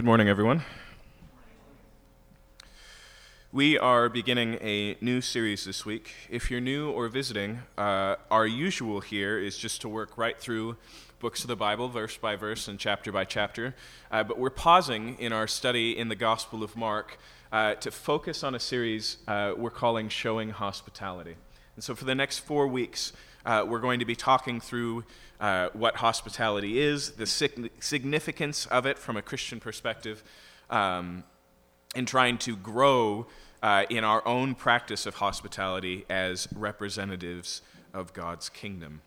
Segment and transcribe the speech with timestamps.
[0.00, 0.62] Good morning, everyone.
[3.52, 6.14] We are beginning a new series this week.
[6.30, 10.78] If you're new or visiting, uh, our usual here is just to work right through
[11.18, 13.74] books of the Bible, verse by verse and chapter by chapter.
[14.10, 17.18] Uh, but we're pausing in our study in the Gospel of Mark
[17.52, 21.34] uh, to focus on a series uh, we're calling Showing Hospitality.
[21.74, 23.12] And so for the next four weeks,
[23.44, 25.04] uh, we're going to be talking through
[25.40, 30.22] uh, what hospitality is, the sig- significance of it from a Christian perspective,
[30.68, 31.24] um,
[31.94, 33.26] and trying to grow
[33.62, 39.00] uh, in our own practice of hospitality as representatives of God's kingdom.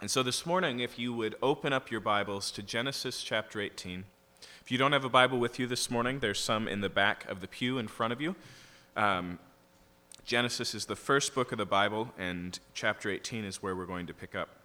[0.00, 4.04] And so this morning, if you would open up your Bibles to Genesis chapter 18.
[4.62, 7.28] If you don't have a Bible with you this morning, there's some in the back
[7.28, 8.36] of the pew in front of you.
[8.96, 9.38] Um,
[10.24, 14.06] Genesis is the first book of the Bible, and chapter 18 is where we're going
[14.06, 14.57] to pick up.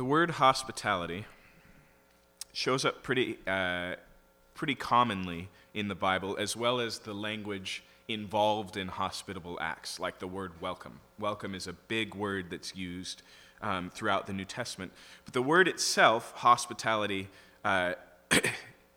[0.00, 1.26] The word hospitality
[2.54, 3.96] shows up pretty, uh,
[4.54, 10.18] pretty commonly in the Bible, as well as the language involved in hospitable acts, like
[10.18, 11.00] the word welcome.
[11.18, 13.20] Welcome is a big word that's used
[13.60, 14.92] um, throughout the New Testament.
[15.26, 17.28] But the word itself, hospitality,
[17.62, 17.92] uh,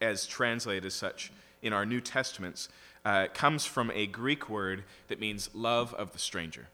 [0.01, 2.69] as translated as such in our New Testaments,
[3.03, 6.69] uh, comes from a Greek word that means love of the stranger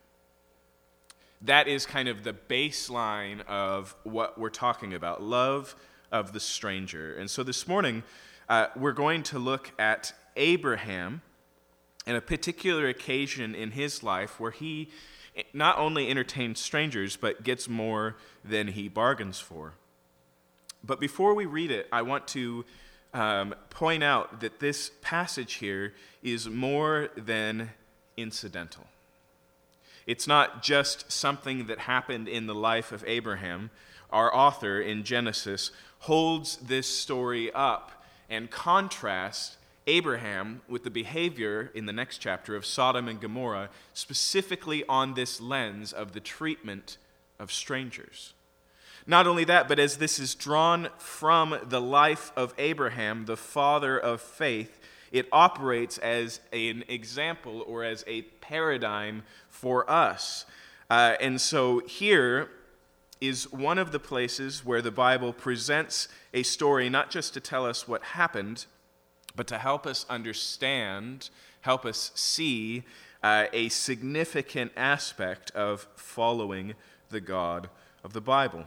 [1.41, 5.75] that is kind of the baseline of what we're talking about love
[6.11, 7.15] of the stranger.
[7.15, 8.03] And so this morning,
[8.49, 11.21] uh, we're going to look at Abraham
[12.05, 14.89] and a particular occasion in his life where he
[15.53, 19.73] not only entertains strangers, but gets more than he bargains for.
[20.83, 22.65] But before we read it, I want to
[23.13, 27.71] um, point out that this passage here is more than
[28.17, 28.87] incidental.
[30.09, 33.69] It's not just something that happened in the life of Abraham.
[34.09, 41.85] Our author in Genesis holds this story up and contrasts Abraham with the behavior in
[41.85, 46.97] the next chapter of Sodom and Gomorrah, specifically on this lens of the treatment
[47.37, 48.33] of strangers.
[49.05, 53.99] Not only that, but as this is drawn from the life of Abraham, the father
[53.99, 54.78] of faith,
[55.11, 60.45] it operates as an example or as a paradigm for us.
[60.89, 62.49] Uh, and so here
[63.21, 67.65] is one of the places where the Bible presents a story not just to tell
[67.65, 68.65] us what happened,
[69.35, 71.29] but to help us understand,
[71.61, 72.83] help us see
[73.21, 76.73] uh, a significant aspect of following
[77.09, 77.69] the God
[78.03, 78.65] of the Bible.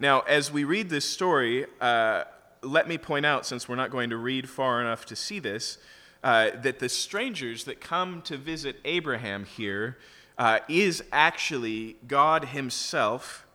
[0.00, 2.24] Now, as we read this story, uh,
[2.64, 5.78] let me point out, since we're not going to read far enough to see this,
[6.22, 9.98] uh, that the strangers that come to visit Abraham here
[10.38, 13.46] uh, is actually God Himself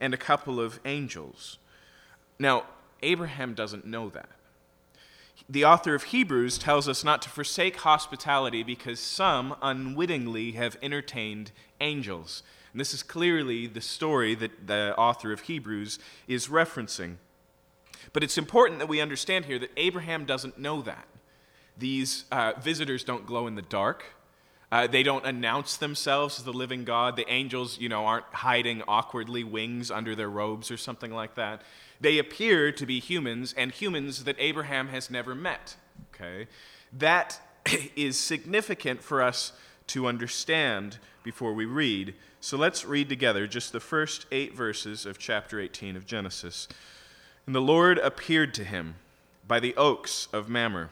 [0.00, 1.58] and a couple of angels.
[2.38, 2.64] Now,
[3.02, 4.28] Abraham doesn't know that.
[5.48, 11.52] The author of Hebrews tells us not to forsake hospitality because some unwittingly have entertained
[11.80, 12.42] angels.
[12.72, 17.16] And this is clearly the story that the author of Hebrews is referencing.
[18.12, 21.06] But it's important that we understand here that Abraham doesn't know that.
[21.78, 24.04] These uh, visitors don't glow in the dark.
[24.70, 27.16] Uh, they don't announce themselves as the living God.
[27.16, 31.62] The angels, you know, aren't hiding awkwardly wings under their robes or something like that.
[32.00, 35.76] They appear to be humans and humans that Abraham has never met.
[36.14, 36.48] Okay?
[36.92, 37.38] That
[37.96, 39.52] is significant for us
[39.88, 42.14] to understand before we read.
[42.40, 46.66] So let's read together just the first eight verses of chapter 18 of Genesis.
[47.46, 48.96] And the Lord appeared to him
[49.46, 50.90] by the oaks of Mamre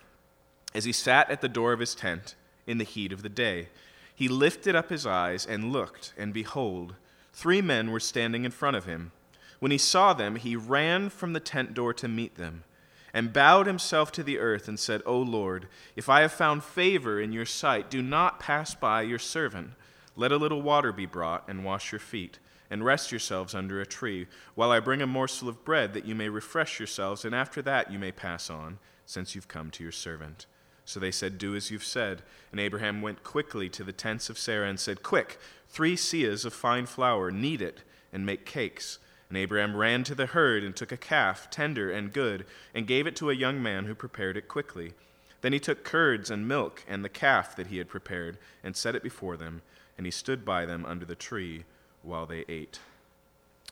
[0.74, 2.34] as he sat at the door of his tent
[2.66, 3.68] in the heat of the day,
[4.14, 6.94] he lifted up his eyes and looked, and behold,
[7.32, 9.12] three men were standing in front of him.
[9.58, 12.64] When he saw them, he ran from the tent door to meet them,
[13.12, 15.66] and bowed himself to the earth and said, O Lord,
[15.96, 19.72] if I have found favor in your sight, do not pass by your servant.
[20.16, 22.38] Let a little water be brought, and wash your feet,
[22.70, 26.14] and rest yourselves under a tree, while I bring a morsel of bread, that you
[26.14, 29.92] may refresh yourselves, and after that you may pass on, since you've come to your
[29.92, 30.46] servant.
[30.84, 32.22] So they said, Do as you've said.
[32.50, 35.38] And Abraham went quickly to the tents of Sarah and said, Quick,
[35.68, 37.82] three seahs of fine flour, knead it,
[38.12, 38.98] and make cakes.
[39.28, 42.44] And Abraham ran to the herd and took a calf, tender and good,
[42.74, 44.94] and gave it to a young man who prepared it quickly.
[45.40, 48.94] Then he took curds and milk and the calf that he had prepared, and set
[48.94, 49.62] it before them,
[49.96, 51.64] and he stood by them under the tree
[52.02, 52.80] while they ate.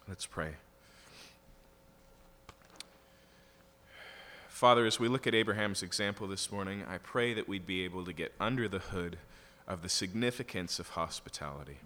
[0.08, 0.52] Let's pray.
[4.48, 8.04] Father, as we look at Abraham's example this morning, I pray that we'd be able
[8.04, 9.18] to get under the hood
[9.68, 11.76] of the significance of hospitality.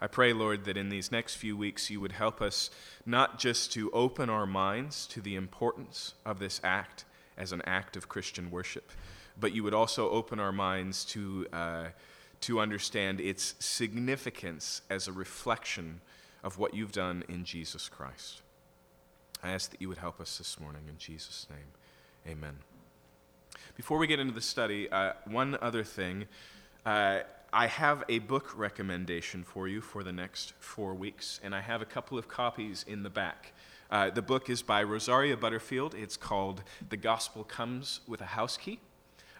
[0.00, 2.68] I pray, Lord, that in these next few weeks you would help us
[3.06, 7.04] not just to open our minds to the importance of this act
[7.38, 8.90] as an act of Christian worship,
[9.38, 11.84] but you would also open our minds to, uh,
[12.44, 16.00] to understand its significance as a reflection
[16.42, 18.42] of what you've done in Jesus Christ.
[19.42, 22.34] I ask that you would help us this morning in Jesus' name.
[22.36, 22.58] Amen.
[23.76, 26.26] Before we get into the study, uh, one other thing.
[26.84, 27.20] Uh,
[27.50, 31.80] I have a book recommendation for you for the next four weeks, and I have
[31.80, 33.54] a couple of copies in the back.
[33.90, 35.94] Uh, the book is by Rosaria Butterfield.
[35.94, 38.80] It's called The Gospel Comes with a House Key.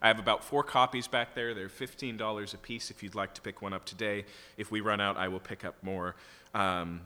[0.05, 1.55] I have about four copies back there.
[1.55, 4.27] They're $15 a piece if you'd like to pick one up today.
[4.59, 6.15] If we run out, I will pick up more.
[6.53, 7.01] Um,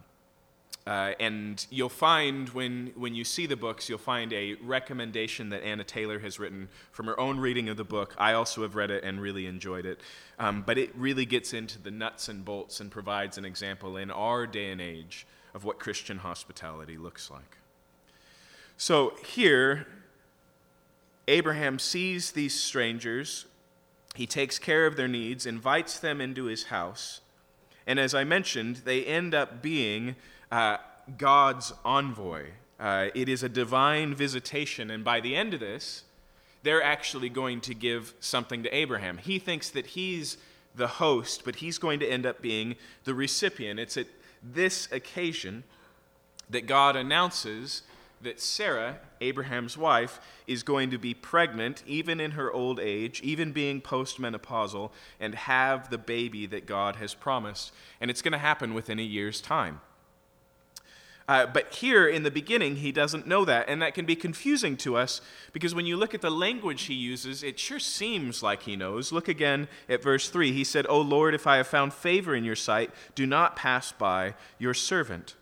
[0.84, 5.62] uh, and you'll find when, when you see the books, you'll find a recommendation that
[5.62, 8.16] Anna Taylor has written from her own reading of the book.
[8.18, 10.00] I also have read it and really enjoyed it.
[10.40, 14.10] Um, but it really gets into the nuts and bolts and provides an example in
[14.10, 15.24] our day and age
[15.54, 17.58] of what Christian hospitality looks like.
[18.76, 19.86] So here,
[21.28, 23.46] Abraham sees these strangers,
[24.14, 27.20] he takes care of their needs, invites them into his house.
[27.86, 30.16] And as I mentioned, they end up being
[30.50, 30.78] uh,
[31.16, 32.46] God's envoy.
[32.80, 36.04] Uh, it is a divine visitation, and by the end of this,
[36.62, 39.18] they're actually going to give something to Abraham.
[39.18, 40.38] He thinks that he's
[40.74, 43.78] the host, but he's going to end up being the recipient.
[43.78, 44.06] It's at
[44.42, 45.64] this occasion
[46.50, 47.82] that God announces
[48.22, 53.52] that Sarah, Abraham's wife, is going to be pregnant, even in her old age, even
[53.52, 57.72] being postmenopausal, and have the baby that God has promised.
[58.00, 59.80] And it's going to happen within a year's time.
[61.28, 63.68] Uh, but here in the beginning, he doesn't know that.
[63.68, 65.20] And that can be confusing to us
[65.52, 69.12] because when you look at the language he uses, it sure seems like he knows.
[69.12, 70.52] Look again at verse 3.
[70.52, 73.92] He said, O Lord, if I have found favor in your sight, do not pass
[73.92, 75.34] by your servant.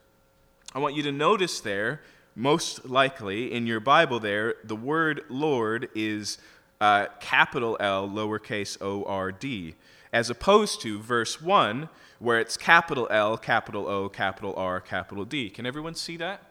[0.75, 2.01] I want you to notice there,
[2.37, 6.39] most likely in your Bible, there, the word Lord is
[6.81, 9.75] uh, capital L, lowercase o r d,
[10.13, 11.89] as opposed to verse 1
[12.19, 15.51] where it's capital L, capital O, capital R, capital D.
[15.51, 16.43] Can everyone see that?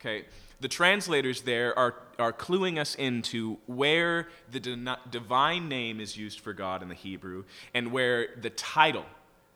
[0.00, 0.24] Okay.
[0.60, 4.60] The translators there are, are cluing us into where the
[5.10, 7.44] divine name is used for God in the Hebrew
[7.74, 9.04] and where the title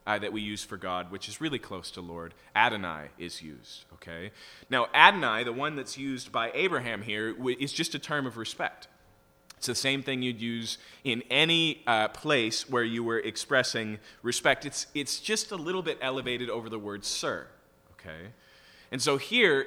[0.08, 3.84] uh, that we use for God, which is really close to Lord, Adonai, is used.
[3.92, 4.30] Okay?
[4.70, 8.88] Now, Adonai, the one that's used by Abraham here, is just a term of respect.
[9.58, 14.64] It's the same thing you'd use in any uh, place where you were expressing respect.
[14.64, 17.46] It's, it's just a little bit elevated over the word sir.
[18.00, 18.28] Okay?
[18.90, 19.66] And so here,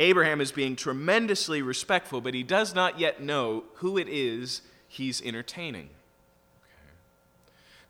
[0.00, 5.20] Abraham is being tremendously respectful, but he does not yet know who it is he's
[5.20, 5.90] entertaining.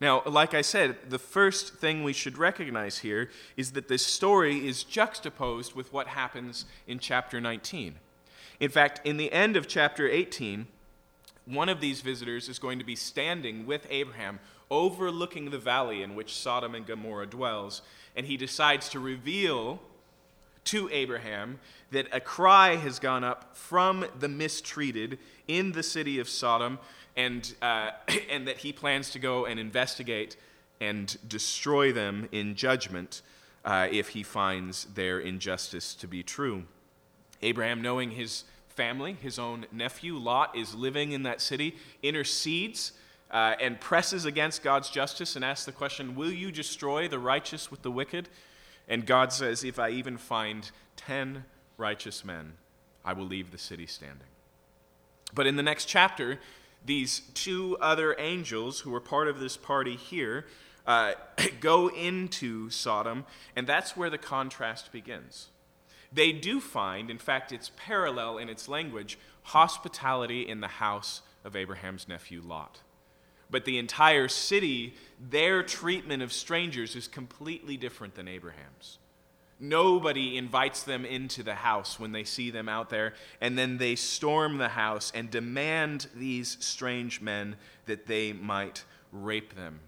[0.04, 4.68] Now, like I said, the first thing we should recognize here is that this story
[4.68, 7.94] is juxtaposed with what happens in chapter 19.
[8.60, 10.66] In fact, in the end of chapter 18,
[11.46, 14.40] one of these visitors is going to be standing with Abraham
[14.70, 17.80] overlooking the valley in which Sodom and Gomorrah dwells,
[18.14, 19.80] and he decides to reveal
[20.64, 21.60] to Abraham
[21.92, 26.78] that a cry has gone up from the mistreated in the city of Sodom,
[27.16, 27.90] and, uh,
[28.30, 30.36] and that he plans to go and investigate
[30.80, 33.22] and destroy them in judgment
[33.64, 36.64] uh, if he finds their injustice to be true.
[37.42, 42.92] Abraham, knowing his family, his own nephew, Lot, is living in that city, intercedes
[43.30, 47.70] uh, and presses against God's justice and asks the question Will you destroy the righteous
[47.70, 48.28] with the wicked?
[48.88, 51.44] And God says, If I even find 10
[51.76, 52.54] righteous men,
[53.04, 54.26] I will leave the city standing.
[55.32, 56.38] But in the next chapter,
[56.84, 60.46] these two other angels who are part of this party here
[60.86, 61.12] uh,
[61.60, 63.24] go into Sodom,
[63.56, 65.48] and that's where the contrast begins.
[66.12, 71.56] They do find, in fact, it's parallel in its language, hospitality in the house of
[71.56, 72.80] Abraham's nephew Lot.
[73.50, 78.98] But the entire city, their treatment of strangers is completely different than Abraham's.
[79.60, 83.94] Nobody invites them into the house when they see them out there, and then they
[83.94, 87.56] storm the house and demand these strange men
[87.86, 89.80] that they might rape them.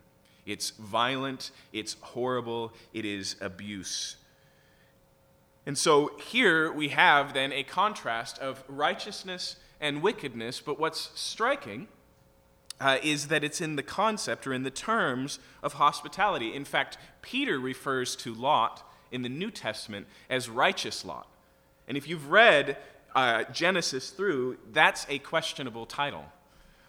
[0.47, 4.17] It's violent, it's horrible, it is abuse.
[5.67, 11.89] And so here we have then a contrast of righteousness and wickedness, but what's striking
[12.81, 16.55] uh, is that it's in the concept or in the terms of hospitality.
[16.55, 21.27] In fact, Peter refers to Lot in the New Testament as righteous Lot.
[21.89, 22.77] And if you've read
[23.17, 26.27] uh, Genesis through, that's a questionable title.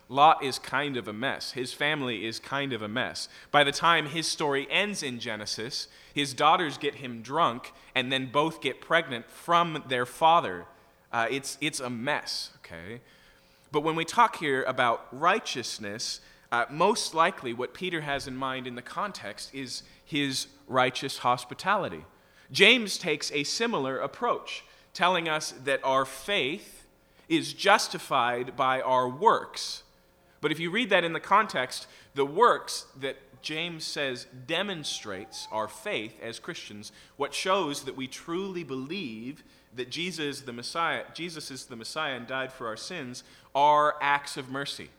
[0.09, 1.51] Lot is kind of a mess.
[1.51, 3.27] His family is kind of a mess.
[3.51, 8.29] By the time his story ends in Genesis, his daughters get him drunk and then
[8.31, 10.65] both get pregnant from their father.
[11.11, 13.01] Uh, it's, it's a mess, okay?
[13.71, 18.67] But when we talk here about righteousness, uh, most likely what Peter has in mind
[18.67, 22.05] in the context is his righteous hospitality.
[22.51, 24.63] James takes a similar approach,
[24.93, 26.85] telling us that our faith
[27.27, 29.83] is justified by our works
[30.41, 35.67] but if you read that in the context, the works that James says demonstrates our
[35.67, 39.43] faith as Christians, what shows that we truly believe
[39.75, 43.23] that Jesus the Messiah, Jesus is the Messiah and died for our sins,
[43.53, 44.89] are acts of mercy.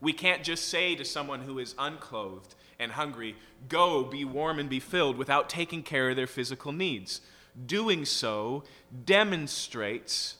[0.00, 3.36] We can't just say to someone who is unclothed and hungry,
[3.68, 7.20] Go, be warm and be filled, without taking care of their physical needs.
[7.66, 8.64] Doing so
[9.04, 10.36] demonstrates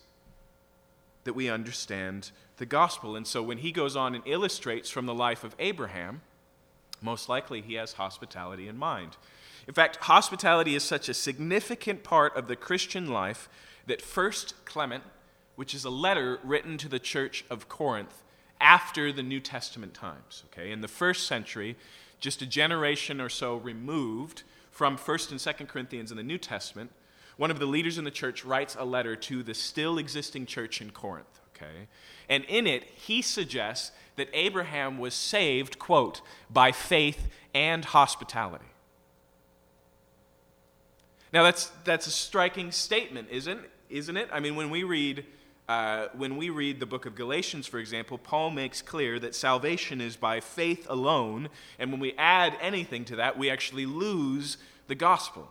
[1.25, 3.17] that we understand the gospel.
[3.17, 6.23] And so when he goes on and illustrates from the life of Abraham,
[7.01, 9.17] most likely he has hospitality in mind.
[9.67, 13.49] In fact, hospitality is such a significant part of the Christian life
[13.87, 15.05] that First Clement,
[15.57, 18.23] which is a letter written to the church of Corinth
[18.61, 21.77] after the New Testament times, okay, in the first century,
[22.23, 26.91] just a generation or so removed from 1st and 2nd Corinthians in the New Testament,
[27.37, 30.81] one of the leaders in the church writes a letter to the still existing church
[30.81, 31.89] in Corinth okay?
[32.29, 38.65] And in it, he suggests that Abraham was saved, quote, by faith and hospitality.
[41.33, 44.29] Now, that's, that's a striking statement, isn't, isn't it?
[44.33, 45.25] I mean, when we read.
[45.73, 50.03] Uh, when we read the book of Galatians, for example, Paul makes clear that salvation
[50.03, 51.49] is by faith alone,
[51.79, 55.49] and when we add anything to that, we actually lose the gospel.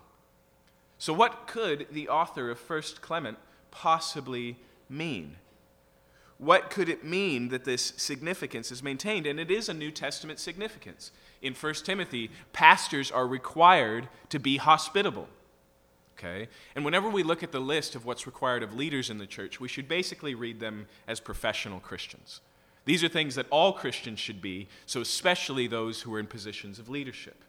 [1.00, 3.40] So, what could the author of First Clement
[3.72, 5.38] possibly mean?
[6.42, 9.28] what could it mean that this significance is maintained?
[9.28, 11.12] And it is a New Testament significance.
[11.40, 15.28] In 1 Timothy, pastors are required to be hospitable.
[16.22, 16.48] Okay?
[16.76, 19.60] And whenever we look at the list of what's required of leaders in the church,
[19.60, 22.42] we should basically read them as professional Christians.
[22.86, 26.80] These are things that all Christians should be, so especially those who are in positions
[26.80, 27.44] of leadership.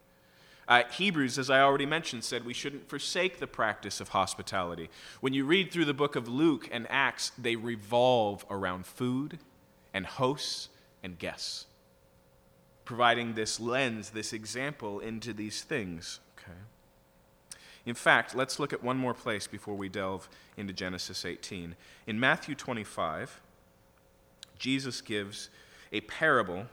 [0.68, 4.88] Uh, Hebrews, as I already mentioned, said we shouldn't forsake the practice of hospitality.
[5.20, 9.38] When you read through the book of Luke and Acts, they revolve around food
[9.92, 10.68] and hosts
[11.02, 11.66] and guests,
[12.84, 16.20] providing this lens, this example into these things.
[17.84, 21.74] In fact, let's look at one more place before we delve into Genesis 18.
[22.06, 23.40] In Matthew 25,
[24.58, 25.48] Jesus gives
[25.92, 26.66] a parable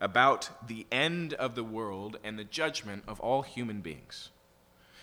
[0.00, 4.30] about the end of the world and the judgment of all human beings.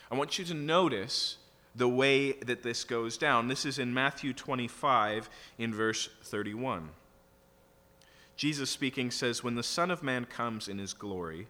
[0.09, 1.37] I want you to notice
[1.75, 3.47] the way that this goes down.
[3.47, 6.89] This is in Matthew 25, in verse 31.
[8.35, 11.47] Jesus speaking says, When the Son of Man comes in his glory,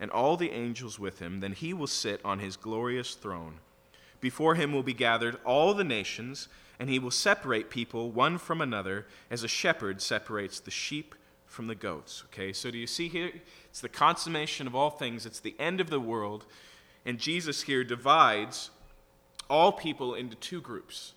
[0.00, 3.60] and all the angels with him, then he will sit on his glorious throne.
[4.20, 8.60] Before him will be gathered all the nations, and he will separate people one from
[8.60, 11.14] another, as a shepherd separates the sheep
[11.46, 12.24] from the goats.
[12.26, 13.32] Okay, so do you see here?
[13.70, 16.46] It's the consummation of all things, it's the end of the world.
[17.04, 18.70] And Jesus here divides
[19.48, 21.14] all people into two groups,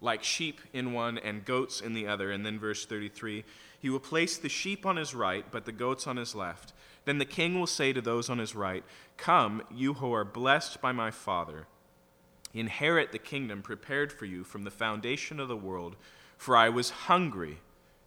[0.00, 2.30] like sheep in one and goats in the other.
[2.30, 3.44] And then verse 33
[3.80, 6.72] He will place the sheep on his right, but the goats on his left.
[7.04, 8.84] Then the king will say to those on his right,
[9.16, 11.66] Come, you who are blessed by my Father,
[12.52, 15.96] inherit the kingdom prepared for you from the foundation of the world.
[16.38, 17.58] For I was hungry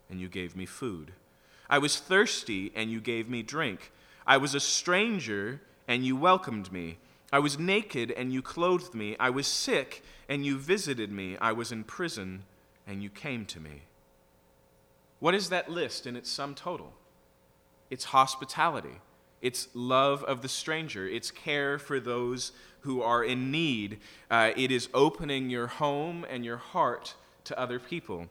[0.10, 1.12] and you gave me food.
[1.70, 3.92] I was thirsty, and you gave me drink.
[4.26, 6.98] I was a stranger, and you welcomed me.
[7.32, 9.18] I was naked, and you clothed me.
[9.20, 11.38] I was sick, and you visited me.
[11.40, 12.44] I was in prison,
[12.86, 13.82] and you came to me.
[15.20, 16.94] What is that list in its sum total?
[17.90, 19.00] It's hospitality,
[19.42, 22.52] it's love of the stranger, it's care for those
[22.82, 27.16] who are in need, uh, it is opening your home and your heart
[27.46, 28.28] to other people.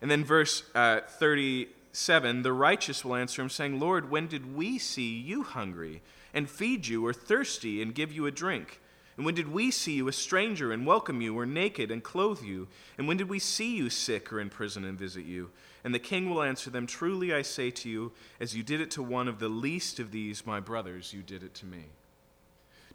[0.00, 4.78] And then verse uh, 37 the righteous will answer him, saying, Lord, when did we
[4.78, 6.02] see you hungry
[6.34, 8.80] and feed you, or thirsty and give you a drink?
[9.16, 12.42] And when did we see you a stranger and welcome you, or naked and clothe
[12.42, 12.68] you?
[12.96, 15.50] And when did we see you sick or in prison and visit you?
[15.84, 18.90] And the king will answer them, Truly I say to you, as you did it
[18.92, 21.84] to one of the least of these, my brothers, you did it to me.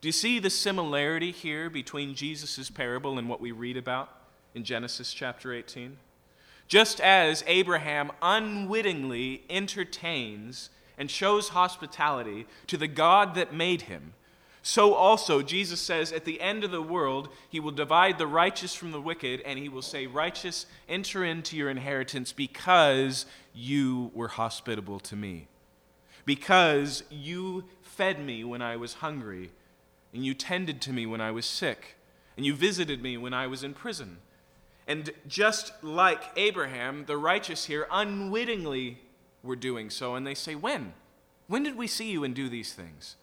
[0.01, 4.09] Do you see the similarity here between Jesus' parable and what we read about
[4.53, 5.97] in Genesis chapter 18?
[6.67, 14.13] Just as Abraham unwittingly entertains and shows hospitality to the God that made him,
[14.65, 18.73] So also, Jesus says, at the end of the world, he will divide the righteous
[18.73, 24.29] from the wicked, and he will say, Righteous, enter into your inheritance because you were
[24.29, 25.47] hospitable to me.
[26.23, 29.51] Because you fed me when I was hungry,
[30.13, 31.97] and you tended to me when I was sick,
[32.37, 34.19] and you visited me when I was in prison.
[34.87, 38.99] And just like Abraham, the righteous here unwittingly
[39.43, 40.93] were doing so, and they say, When?
[41.47, 43.17] When did we see you and do these things?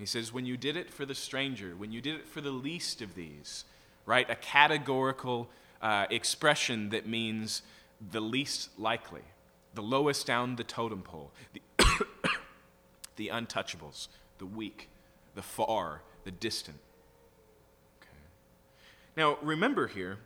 [0.00, 2.50] He says, when you did it for the stranger, when you did it for the
[2.50, 3.66] least of these,
[4.06, 4.28] right?
[4.30, 5.50] A categorical
[5.82, 7.60] uh, expression that means
[8.10, 9.20] the least likely,
[9.74, 11.60] the lowest down the totem pole, the,
[13.16, 14.88] the untouchables, the weak,
[15.34, 16.78] the far, the distant.
[18.00, 18.08] Okay.
[19.18, 20.16] Now, remember here,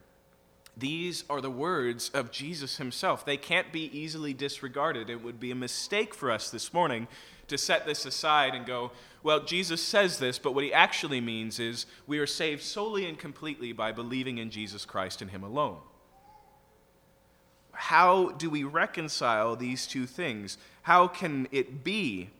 [0.76, 3.26] these are the words of Jesus himself.
[3.26, 5.10] They can't be easily disregarded.
[5.10, 7.08] It would be a mistake for us this morning
[7.48, 8.90] to set this aside and go,
[9.22, 13.18] well, Jesus says this, but what he actually means is we are saved solely and
[13.18, 15.78] completely by believing in Jesus Christ and him alone.
[17.72, 20.58] How do we reconcile these two things?
[20.82, 22.30] How can it be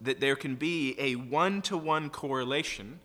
[0.00, 3.00] that there can be a one to one correlation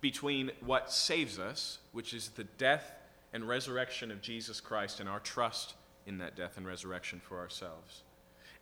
[0.00, 2.92] between what saves us, which is the death
[3.32, 5.74] and resurrection of Jesus Christ and our trust
[6.06, 8.02] in that death and resurrection for ourselves,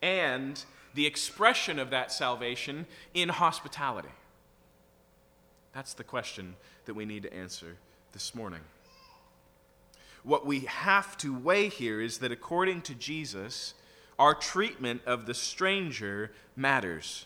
[0.01, 4.09] and the expression of that salvation in hospitality?
[5.73, 6.55] That's the question
[6.85, 7.77] that we need to answer
[8.11, 8.61] this morning.
[10.23, 13.73] What we have to weigh here is that according to Jesus,
[14.19, 17.25] our treatment of the stranger matters.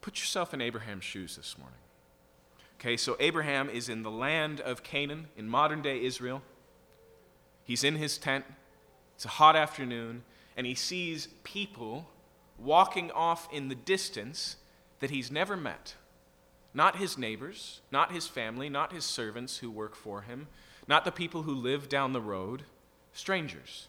[0.00, 1.78] Put yourself in Abraham's shoes this morning.
[2.80, 6.42] Okay, so Abraham is in the land of Canaan, in modern day Israel.
[7.64, 8.44] He's in his tent.
[9.16, 10.22] It's a hot afternoon
[10.58, 12.08] and he sees people
[12.58, 14.56] walking off in the distance
[14.98, 15.94] that he's never met.
[16.74, 20.48] Not his neighbors, not his family, not his servants who work for him,
[20.88, 22.64] not the people who live down the road,
[23.12, 23.86] strangers.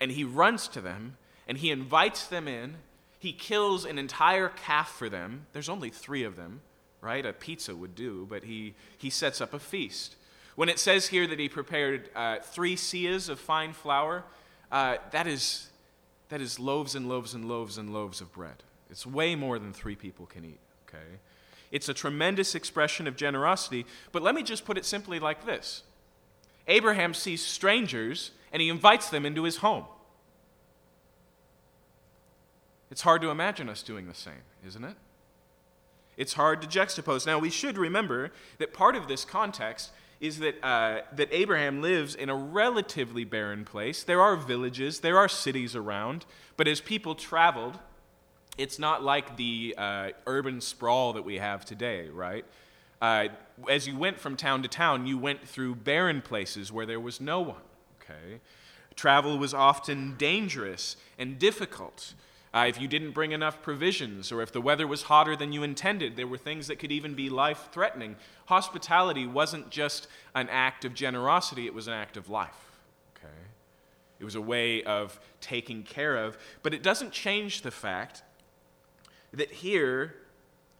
[0.00, 1.16] And he runs to them
[1.46, 2.74] and he invites them in.
[3.20, 5.46] He kills an entire calf for them.
[5.52, 6.60] There's only three of them,
[7.00, 7.24] right?
[7.24, 10.16] A pizza would do, but he, he sets up a feast.
[10.56, 14.24] When it says here that he prepared uh, three seahs of fine flour,
[14.72, 15.68] uh, that, is,
[16.30, 18.64] that is loaves and loaves and loaves and loaves of bread.
[18.90, 21.18] It's way more than three people can eat, okay?
[21.70, 25.82] It's a tremendous expression of generosity, but let me just put it simply like this
[26.66, 29.84] Abraham sees strangers and he invites them into his home.
[32.90, 34.96] It's hard to imagine us doing the same, isn't it?
[36.18, 37.26] It's hard to juxtapose.
[37.26, 39.90] Now, we should remember that part of this context
[40.22, 44.04] is that, uh, that Abraham lives in a relatively barren place.
[44.04, 46.24] There are villages, there are cities around,
[46.56, 47.76] but as people traveled,
[48.56, 52.44] it's not like the uh, urban sprawl that we have today, right?
[53.00, 53.28] Uh,
[53.68, 57.20] as you went from town to town, you went through barren places where there was
[57.20, 57.62] no one,
[58.00, 58.40] okay?
[58.94, 62.14] Travel was often dangerous and difficult.
[62.54, 65.62] Uh, if you didn't bring enough provisions, or if the weather was hotter than you
[65.62, 68.14] intended, there were things that could even be life threatening.
[68.46, 72.78] Hospitality wasn't just an act of generosity, it was an act of life.
[73.16, 73.32] Okay?
[74.20, 76.36] It was a way of taking care of.
[76.62, 78.22] But it doesn't change the fact
[79.32, 80.14] that here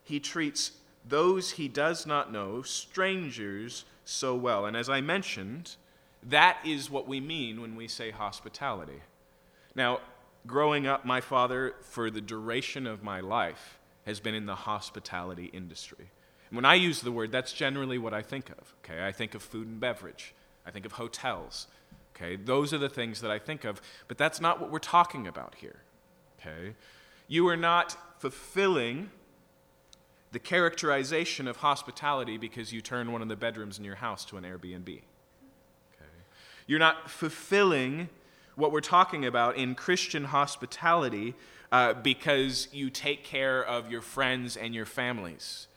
[0.04, 0.72] he treats
[1.08, 4.66] those he does not know, strangers, so well.
[4.66, 5.76] And as I mentioned,
[6.22, 9.00] that is what we mean when we say hospitality.
[9.74, 10.00] Now,
[10.46, 15.46] growing up, my father, for the duration of my life, has been in the hospitality
[15.46, 16.10] industry.
[16.50, 18.74] And when I use the word, that's generally what I think of.
[18.84, 20.34] Okay, I think of food and beverage.
[20.66, 21.66] I think of hotels.
[22.14, 25.26] Okay, those are the things that I think of, but that's not what we're talking
[25.26, 25.80] about here.
[26.38, 26.74] Okay,
[27.26, 29.10] you are not fulfilling
[30.32, 34.36] the characterization of hospitality because you turn one of the bedrooms in your house to
[34.36, 34.88] an Airbnb.
[34.88, 36.10] Okay,
[36.66, 38.08] you're not fulfilling
[38.54, 41.34] what we're talking about in Christian hospitality
[41.70, 45.68] uh, because you take care of your friends and your families.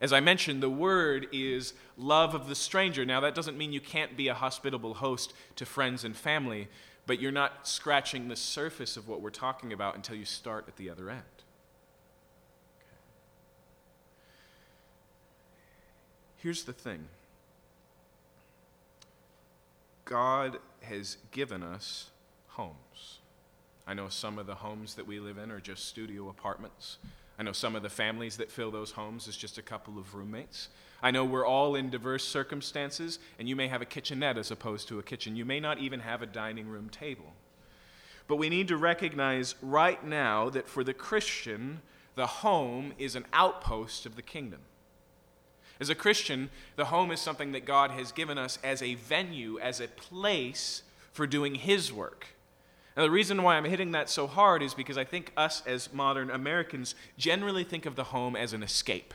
[0.00, 3.04] As I mentioned, the word is love of the stranger.
[3.04, 6.68] Now, that doesn't mean you can't be a hospitable host to friends and family,
[7.06, 10.76] but you're not scratching the surface of what we're talking about until you start at
[10.76, 11.22] the other end.
[16.36, 17.08] Here's the thing
[20.04, 22.10] God has given us
[22.54, 23.20] homes.
[23.86, 26.98] I know some of the homes that we live in are just studio apartments.
[27.38, 30.14] I know some of the families that fill those homes is just a couple of
[30.14, 30.68] roommates.
[31.02, 34.88] I know we're all in diverse circumstances, and you may have a kitchenette as opposed
[34.88, 35.36] to a kitchen.
[35.36, 37.32] You may not even have a dining room table.
[38.26, 41.82] But we need to recognize right now that for the Christian,
[42.14, 44.60] the home is an outpost of the kingdom.
[45.80, 49.58] As a Christian, the home is something that God has given us as a venue,
[49.58, 52.28] as a place for doing His work.
[52.96, 55.92] Now, the reason why I'm hitting that so hard is because I think us as
[55.92, 59.14] modern Americans generally think of the home as an escape,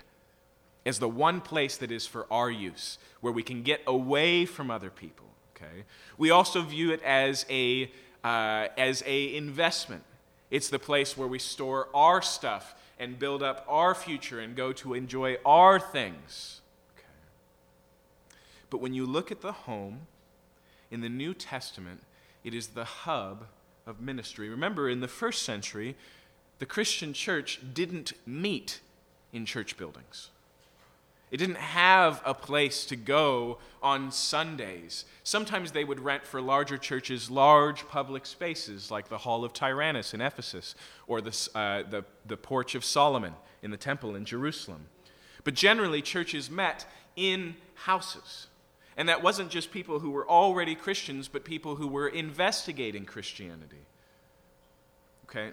[0.86, 4.70] as the one place that is for our use, where we can get away from
[4.70, 5.28] other people.
[5.56, 5.86] Okay?
[6.18, 7.90] We also view it as a,
[8.24, 10.04] uh, as a investment.
[10.52, 14.74] It's the place where we store our stuff and build up our future and go
[14.74, 16.60] to enjoy our things.
[16.98, 17.06] Okay.
[18.70, 20.02] But when you look at the home
[20.92, 22.02] in the New Testament,
[22.44, 23.46] it is the hub
[23.90, 24.50] of ministry.
[24.50, 25.96] Remember, in the first century,
[26.60, 28.80] the Christian church didn't meet
[29.34, 30.30] in church buildings.
[31.32, 35.06] It didn't have a place to go on Sundays.
[35.24, 40.14] Sometimes they would rent for larger churches large public spaces like the Hall of Tyrannus
[40.14, 40.74] in Ephesus
[41.08, 44.86] or the, uh, the, the Porch of Solomon in the Temple in Jerusalem.
[45.44, 48.48] But generally, churches met in houses.
[49.00, 53.86] And that wasn't just people who were already Christians, but people who were investigating Christianity.
[55.24, 55.52] Okay?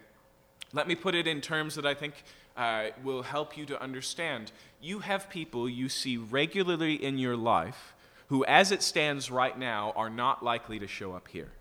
[0.72, 2.24] Let me put it in terms that I think
[2.56, 4.50] uh, will help you to understand.
[4.80, 7.94] You have people you see regularly in your life
[8.30, 11.52] who, as it stands right now, are not likely to show up here.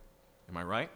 [0.49, 0.89] Am I right?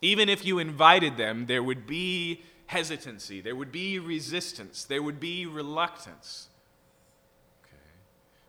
[0.00, 5.18] Even if you invited them, there would be hesitancy, there would be resistance, there would
[5.18, 6.46] be reluctance.
[7.64, 7.82] Okay.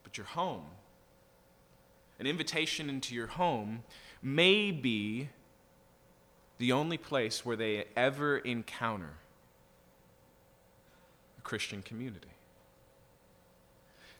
[0.03, 0.65] But your home,
[2.19, 3.83] an invitation into your home,
[4.21, 5.29] may be
[6.57, 9.13] the only place where they ever encounter
[11.37, 12.29] a Christian community.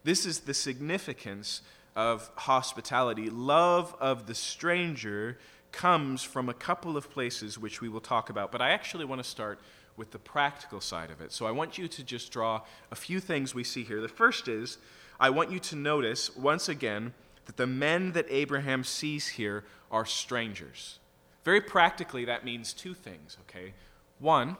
[0.03, 1.61] This is the significance
[1.95, 3.29] of hospitality.
[3.29, 5.37] Love of the stranger
[5.71, 9.23] comes from a couple of places which we will talk about, but I actually want
[9.23, 9.59] to start
[9.97, 11.31] with the practical side of it.
[11.31, 14.01] So I want you to just draw a few things we see here.
[14.01, 14.77] The first is
[15.19, 17.13] I want you to notice once again
[17.45, 20.99] that the men that Abraham sees here are strangers.
[21.43, 23.73] Very practically, that means two things, okay?
[24.19, 24.57] One,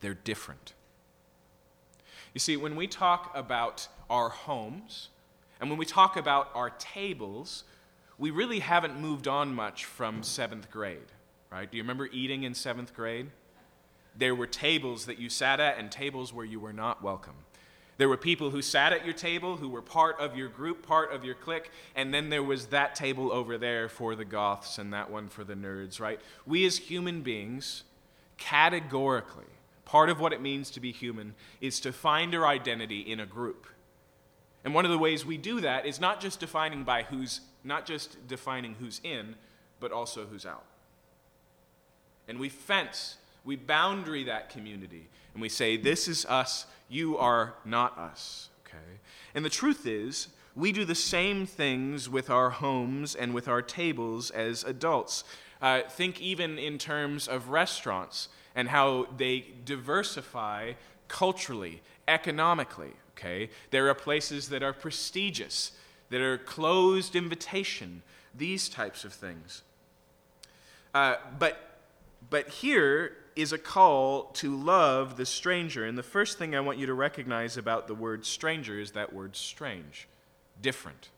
[0.00, 0.74] they're different.
[2.32, 5.08] You see, when we talk about our homes
[5.60, 7.64] and when we talk about our tables,
[8.18, 11.12] we really haven't moved on much from seventh grade,
[11.50, 11.70] right?
[11.70, 13.30] Do you remember eating in seventh grade?
[14.14, 17.34] There were tables that you sat at and tables where you were not welcome.
[17.98, 21.12] There were people who sat at your table who were part of your group, part
[21.12, 24.92] of your clique, and then there was that table over there for the goths and
[24.92, 26.20] that one for the nerds, right?
[26.46, 27.84] We as human beings,
[28.36, 29.46] categorically,
[29.86, 33.26] Part of what it means to be human is to find our identity in a
[33.26, 33.68] group.
[34.64, 37.86] And one of the ways we do that is not just defining by who's not
[37.86, 39.36] just defining who's in,
[39.80, 40.64] but also who's out.
[42.28, 47.54] And we fence, we boundary that community, and we say, This is us, you are
[47.64, 48.50] not us.
[48.66, 48.98] Okay?
[49.34, 53.62] And the truth is, we do the same things with our homes and with our
[53.62, 55.24] tables as adults.
[55.62, 60.72] Uh, think even in terms of restaurants and how they diversify
[61.08, 62.92] culturally, economically.
[63.12, 63.50] Okay?
[63.70, 65.72] There are places that are prestigious,
[66.10, 68.02] that are closed invitation,
[68.34, 69.62] these types of things.
[70.94, 71.80] Uh, but,
[72.30, 75.84] but here is a call to love the stranger.
[75.84, 79.12] And the first thing I want you to recognize about the word stranger is that
[79.12, 80.08] word strange,
[80.60, 81.10] different.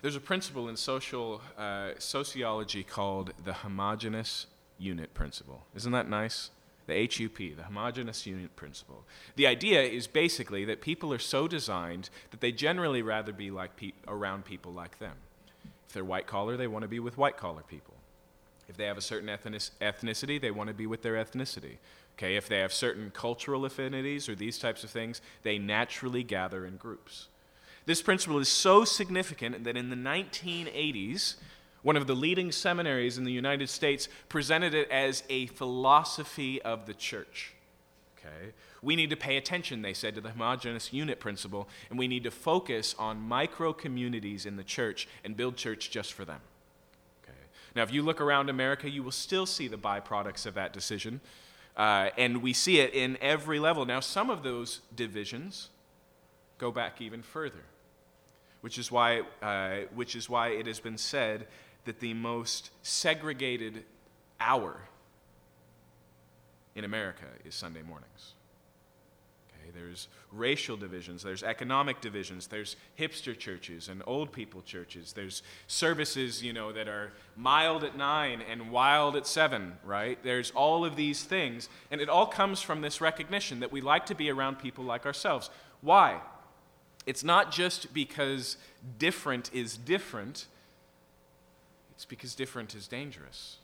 [0.00, 4.46] There's a principle in social uh, sociology called the homogeneous
[4.78, 5.64] unit principle.
[5.74, 6.50] Isn't that nice?
[6.86, 9.04] The HUP, the homogeneous unit principle.
[9.36, 13.76] The idea is basically that people are so designed that they generally rather be like
[13.76, 15.16] pe- around people like them.
[15.88, 17.93] If they're white collar, they want to be with white collar people.
[18.68, 21.76] If they have a certain ethnic- ethnicity, they want to be with their ethnicity.
[22.16, 26.64] Okay, if they have certain cultural affinities or these types of things, they naturally gather
[26.64, 27.28] in groups.
[27.86, 31.34] This principle is so significant that in the 1980s,
[31.82, 36.86] one of the leading seminaries in the United States presented it as a philosophy of
[36.86, 37.52] the church.
[38.16, 38.52] Okay?
[38.80, 42.24] We need to pay attention, they said, to the homogenous unit principle, and we need
[42.24, 46.40] to focus on micro communities in the church and build church just for them.
[47.74, 51.20] Now, if you look around America, you will still see the byproducts of that decision,
[51.76, 53.84] uh, and we see it in every level.
[53.84, 55.70] Now, some of those divisions
[56.58, 57.64] go back even further
[58.64, 61.46] which is why, uh, which is why it has been said
[61.84, 63.84] that the most segregated
[64.40, 64.80] hour
[66.74, 68.32] in America is Sunday mornings.
[69.72, 76.42] There's racial divisions, there's economic divisions, there's hipster churches and old people churches, there's services,
[76.42, 80.18] you know, that are mild at nine and wild at seven, right?
[80.22, 84.06] There's all of these things, and it all comes from this recognition that we like
[84.06, 85.50] to be around people like ourselves.
[85.80, 86.20] Why?
[87.06, 88.56] It's not just because
[88.98, 90.46] different is different,
[91.94, 93.58] it's because different is dangerous.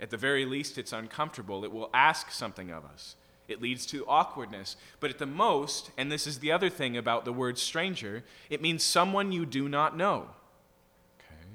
[0.00, 1.64] At the very least, it's uncomfortable.
[1.64, 3.16] It will ask something of us.
[3.48, 4.76] It leads to awkwardness.
[5.00, 8.60] But at the most, and this is the other thing about the word stranger, it
[8.60, 10.28] means someone you do not know.
[11.18, 11.48] Okay?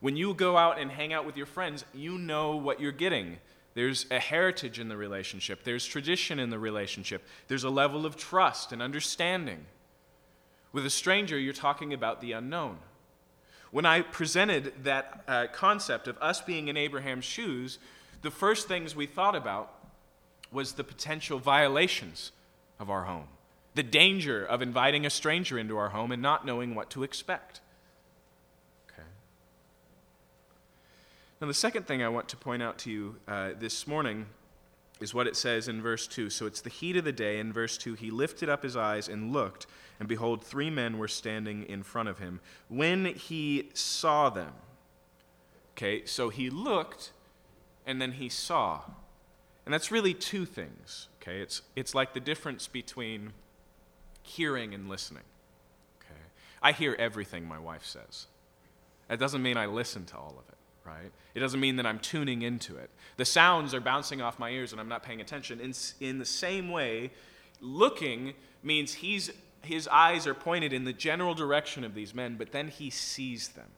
[0.00, 3.36] When you go out and hang out with your friends, you know what you're getting.
[3.74, 8.16] There's a heritage in the relationship, there's tradition in the relationship, there's a level of
[8.16, 9.66] trust and understanding.
[10.72, 12.78] With a stranger, you're talking about the unknown.
[13.70, 17.78] When I presented that uh, concept of us being in Abraham's shoes,
[18.22, 19.75] the first things we thought about
[20.52, 22.32] was the potential violations
[22.78, 23.28] of our home,
[23.74, 27.60] the danger of inviting a stranger into our home and not knowing what to expect.
[28.90, 29.06] Okay.
[31.40, 34.26] Now, the second thing I want to point out to you uh, this morning
[35.00, 36.30] is what it says in verse 2.
[36.30, 37.38] So it's the heat of the day.
[37.38, 39.66] In verse 2, he lifted up his eyes and looked,
[39.98, 42.40] and behold, three men were standing in front of him.
[42.68, 44.52] When he saw them,
[45.72, 47.12] okay, so he looked
[47.86, 48.80] and then he saw.
[49.66, 51.40] And that's really two things, okay?
[51.40, 53.32] It's, it's like the difference between
[54.22, 55.24] hearing and listening,
[56.00, 56.20] okay?
[56.62, 58.26] I hear everything my wife says.
[59.08, 61.10] That doesn't mean I listen to all of it, right?
[61.34, 62.90] It doesn't mean that I'm tuning into it.
[63.16, 65.58] The sounds are bouncing off my ears and I'm not paying attention.
[65.58, 67.10] In, in the same way,
[67.60, 72.52] looking means he's, his eyes are pointed in the general direction of these men, but
[72.52, 73.70] then he sees them.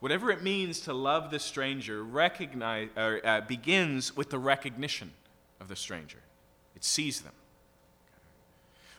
[0.00, 5.12] Whatever it means to love the stranger recognize, or, uh, begins with the recognition
[5.60, 6.18] of the stranger.
[6.76, 7.32] It sees them.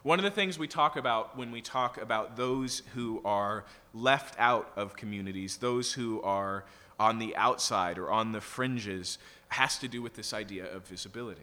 [0.04, 4.36] One of the things we talk about when we talk about those who are left
[4.40, 6.66] out of communities, those who are
[7.00, 9.18] on the outside or on the fringes,
[9.50, 11.42] has to do with this idea of visibility.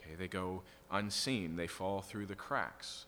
[0.00, 3.06] Okay, they go unseen, they fall through the cracks.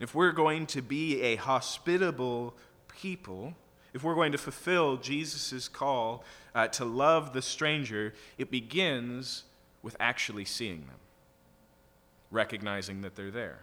[0.00, 2.54] If we're going to be a hospitable
[3.00, 3.54] people,
[3.94, 6.24] if we're going to fulfill Jesus' call
[6.54, 9.44] uh, to love the stranger, it begins
[9.82, 11.00] with actually seeing them,
[12.30, 13.60] recognizing that they're there.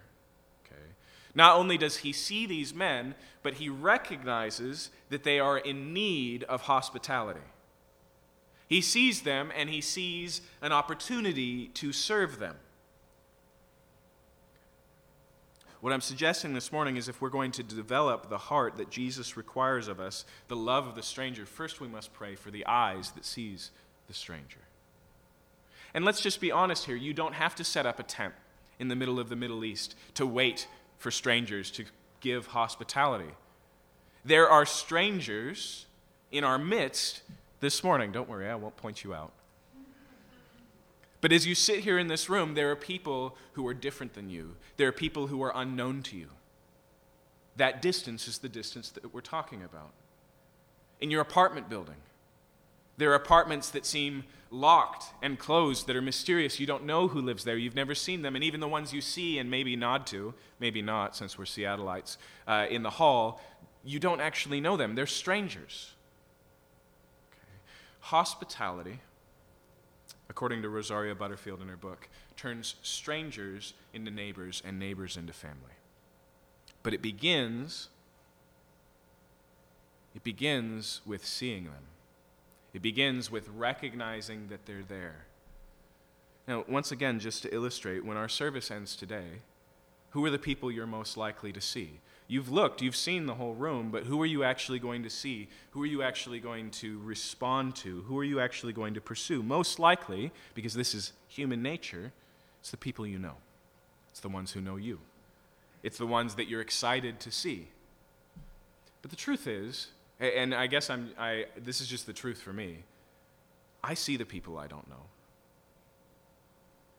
[0.64, 0.92] Okay?
[1.34, 6.44] Not only does he see these men, but he recognizes that they are in need
[6.44, 7.40] of hospitality.
[8.68, 12.56] He sees them and he sees an opportunity to serve them.
[15.80, 19.36] What I'm suggesting this morning is if we're going to develop the heart that Jesus
[19.36, 23.12] requires of us, the love of the stranger, first we must pray for the eyes
[23.12, 23.70] that sees
[24.06, 24.60] the stranger.
[25.94, 28.34] And let's just be honest here, you don't have to set up a tent
[28.78, 31.84] in the middle of the Middle East to wait for strangers to
[32.20, 33.32] give hospitality.
[34.22, 35.86] There are strangers
[36.30, 37.22] in our midst
[37.60, 38.12] this morning.
[38.12, 39.32] Don't worry, I won't point you out.
[41.20, 44.30] But as you sit here in this room, there are people who are different than
[44.30, 44.56] you.
[44.76, 46.28] There are people who are unknown to you.
[47.56, 49.92] That distance is the distance that we're talking about.
[51.00, 51.96] In your apartment building,
[52.96, 56.58] there are apartments that seem locked and closed, that are mysterious.
[56.58, 57.56] You don't know who lives there.
[57.56, 58.34] You've never seen them.
[58.34, 62.16] And even the ones you see and maybe nod to, maybe not, since we're Seattleites,
[62.48, 63.40] uh, in the hall,
[63.84, 64.94] you don't actually know them.
[64.94, 65.92] They're strangers.
[67.30, 67.58] Okay.
[68.00, 69.00] Hospitality
[70.30, 75.74] according to Rosaria Butterfield in her book, turns strangers into neighbors and neighbors into family.
[76.82, 77.88] But it begins
[80.14, 81.86] it begins with seeing them.
[82.72, 85.26] It begins with recognizing that they're there.
[86.48, 89.42] Now, once again, just to illustrate, when our service ends today,
[90.10, 92.00] who are the people you're most likely to see?
[92.30, 95.48] You've looked, you've seen the whole room, but who are you actually going to see?
[95.72, 98.02] Who are you actually going to respond to?
[98.02, 99.42] Who are you actually going to pursue?
[99.42, 102.12] Most likely, because this is human nature,
[102.60, 103.34] it's the people you know.
[104.12, 105.00] It's the ones who know you.
[105.82, 107.66] It's the ones that you're excited to see.
[109.02, 109.88] But the truth is,
[110.20, 112.84] and I guess I'm, I, this is just the truth for me,
[113.82, 115.06] I see the people I don't know.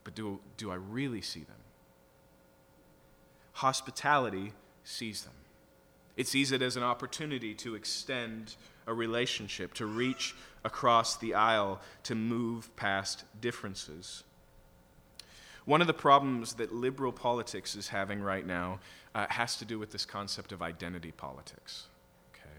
[0.03, 1.55] But do, do I really see them?
[3.53, 4.51] Hospitality
[4.83, 5.33] sees them.
[6.17, 8.55] It sees it as an opportunity to extend
[8.87, 14.23] a relationship, to reach across the aisle, to move past differences.
[15.65, 18.79] One of the problems that liberal politics is having right now
[19.13, 21.85] uh, has to do with this concept of identity politics.
[22.33, 22.49] Okay?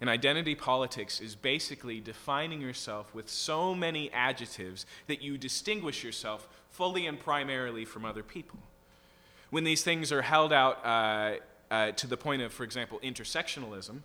[0.00, 6.48] And identity politics is basically defining yourself with so many adjectives that you distinguish yourself
[6.70, 8.58] fully and primarily from other people.
[9.50, 11.36] When these things are held out uh,
[11.74, 13.98] uh, to the point of, for example, intersectionalism,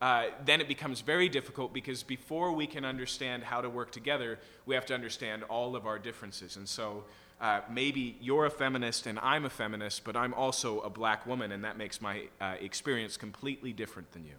[0.00, 4.38] uh, then it becomes very difficult because before we can understand how to work together,
[4.64, 6.56] we have to understand all of our differences.
[6.56, 7.04] And so
[7.42, 11.52] uh, maybe you're a feminist and I'm a feminist, but I'm also a black woman,
[11.52, 14.38] and that makes my uh, experience completely different than you.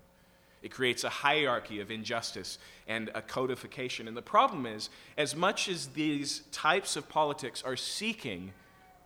[0.64, 4.08] It creates a hierarchy of injustice and a codification.
[4.08, 8.54] And the problem is, as much as these types of politics are seeking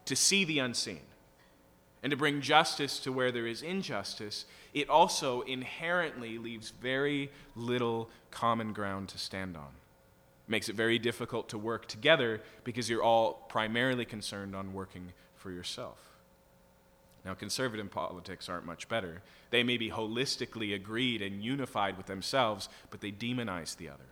[0.06, 1.02] to see the unseen
[2.02, 8.10] and to bring justice to where there is injustice, it also inherently leaves very little
[8.32, 9.72] common ground to stand on.
[10.48, 15.14] It makes it very difficult to work together because you're all primarily concerned on working
[15.36, 15.98] for yourself.
[17.26, 19.22] Now, conservative politics aren't much better.
[19.50, 24.04] They may be holistically agreed and unified with themselves, but they demonize the other.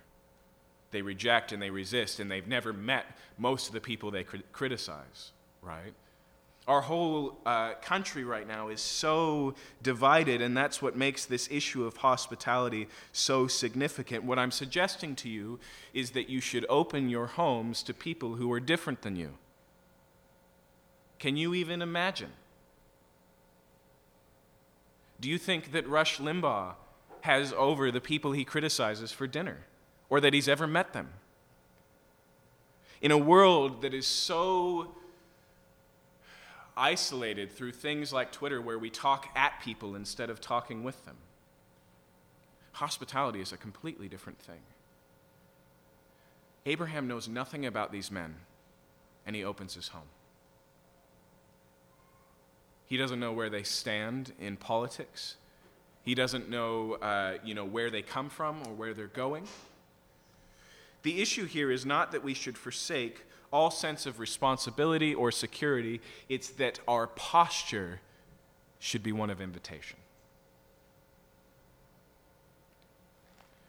[0.91, 3.05] They reject and they resist, and they've never met
[3.37, 5.93] most of the people they criticize, right?
[6.67, 11.85] Our whole uh, country right now is so divided, and that's what makes this issue
[11.85, 14.25] of hospitality so significant.
[14.25, 15.59] What I'm suggesting to you
[15.93, 19.35] is that you should open your homes to people who are different than you.
[21.19, 22.31] Can you even imagine?
[25.21, 26.75] Do you think that Rush Limbaugh
[27.21, 29.59] has over the people he criticizes for dinner,
[30.09, 31.13] or that he's ever met them?
[33.01, 34.96] In a world that is so
[36.77, 41.17] isolated through things like Twitter where we talk at people instead of talking with them.
[42.73, 44.59] Hospitality is a completely different thing.
[46.65, 48.35] Abraham knows nothing about these men,
[49.25, 50.09] and he opens his home.
[52.85, 55.35] He doesn't know where they stand in politics.
[56.03, 59.45] He doesn't know, uh, you know where they come from or where they're going.
[61.03, 66.01] The issue here is not that we should forsake all sense of responsibility or security.
[66.29, 68.01] It's that our posture
[68.79, 69.97] should be one of invitation.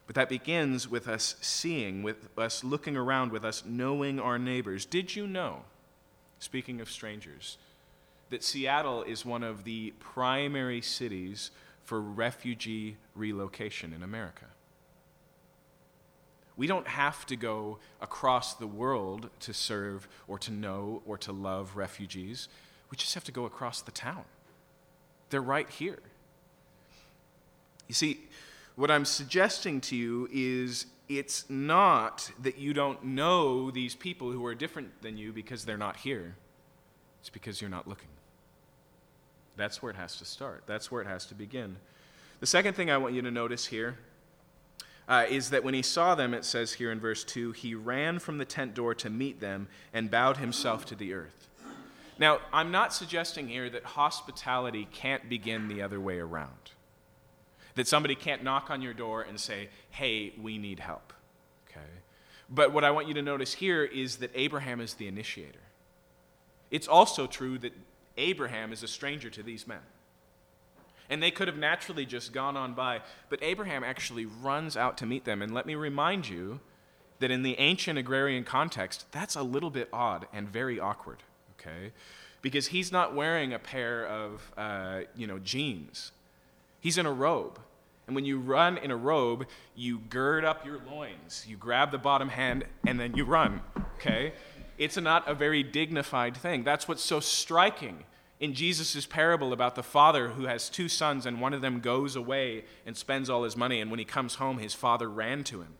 [0.06, 4.86] But that begins with us seeing, with us looking around, with us knowing our neighbors.
[4.86, 5.64] Did you know,
[6.38, 7.58] speaking of strangers,
[8.30, 11.50] that Seattle is one of the primary cities
[11.84, 14.46] for refugee relocation in America?
[16.58, 21.32] We don't have to go across the world to serve or to know or to
[21.32, 22.48] love refugees.
[22.90, 24.24] We just have to go across the town.
[25.30, 26.00] They're right here.
[27.86, 28.20] You see,
[28.74, 34.44] what I'm suggesting to you is it's not that you don't know these people who
[34.44, 36.34] are different than you because they're not here,
[37.20, 38.08] it's because you're not looking.
[39.56, 41.76] That's where it has to start, that's where it has to begin.
[42.40, 43.96] The second thing I want you to notice here
[45.08, 48.18] uh, is that when he saw them, it says here in verse 2, he ran
[48.18, 51.48] from the tent door to meet them and bowed himself to the earth.
[52.18, 56.72] Now, I'm not suggesting here that hospitality can't begin the other way around.
[57.76, 61.12] That somebody can't knock on your door and say, hey, we need help.
[61.70, 61.86] Okay?
[62.50, 65.60] But what I want you to notice here is that Abraham is the initiator.
[66.70, 67.72] It's also true that
[68.16, 69.78] Abraham is a stranger to these men
[71.10, 73.00] and they could have naturally just gone on by.
[73.28, 75.42] But Abraham actually runs out to meet them.
[75.42, 76.60] And let me remind you
[77.20, 81.22] that in the ancient agrarian context, that's a little bit odd and very awkward,
[81.58, 81.92] okay?
[82.42, 86.12] Because he's not wearing a pair of, uh, you know, jeans.
[86.80, 87.58] He's in a robe.
[88.06, 91.98] And when you run in a robe, you gird up your loins, you grab the
[91.98, 93.60] bottom hand, and then you run,
[93.96, 94.32] okay?
[94.78, 96.64] It's not a very dignified thing.
[96.64, 98.04] That's what's so striking
[98.40, 102.14] in Jesus' parable about the father who has two sons, and one of them goes
[102.14, 105.60] away and spends all his money, and when he comes home, his father ran to
[105.60, 105.74] him.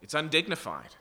[0.00, 0.96] It's undignified.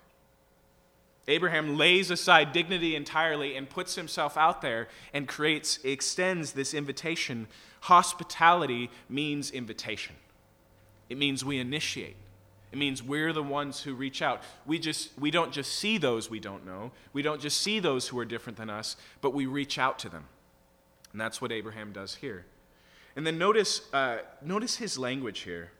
[1.27, 7.47] Abraham lays aside dignity entirely and puts himself out there and creates, extends this invitation.
[7.81, 10.15] Hospitality means invitation,
[11.09, 12.17] it means we initiate.
[12.73, 14.41] It means we're the ones who reach out.
[14.65, 18.07] We, just, we don't just see those we don't know, we don't just see those
[18.07, 20.25] who are different than us, but we reach out to them.
[21.11, 22.47] And that's what Abraham does here.
[23.15, 25.71] And then notice, uh, notice his language here.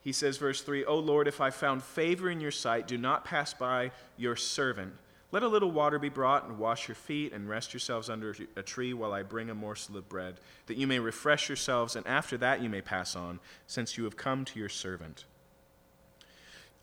[0.00, 3.26] He says, verse 3 O Lord, if I found favor in your sight, do not
[3.26, 4.94] pass by your servant.
[5.32, 8.62] Let a little water be brought, and wash your feet, and rest yourselves under a
[8.62, 12.38] tree while I bring a morsel of bread, that you may refresh yourselves, and after
[12.38, 15.26] that you may pass on, since you have come to your servant.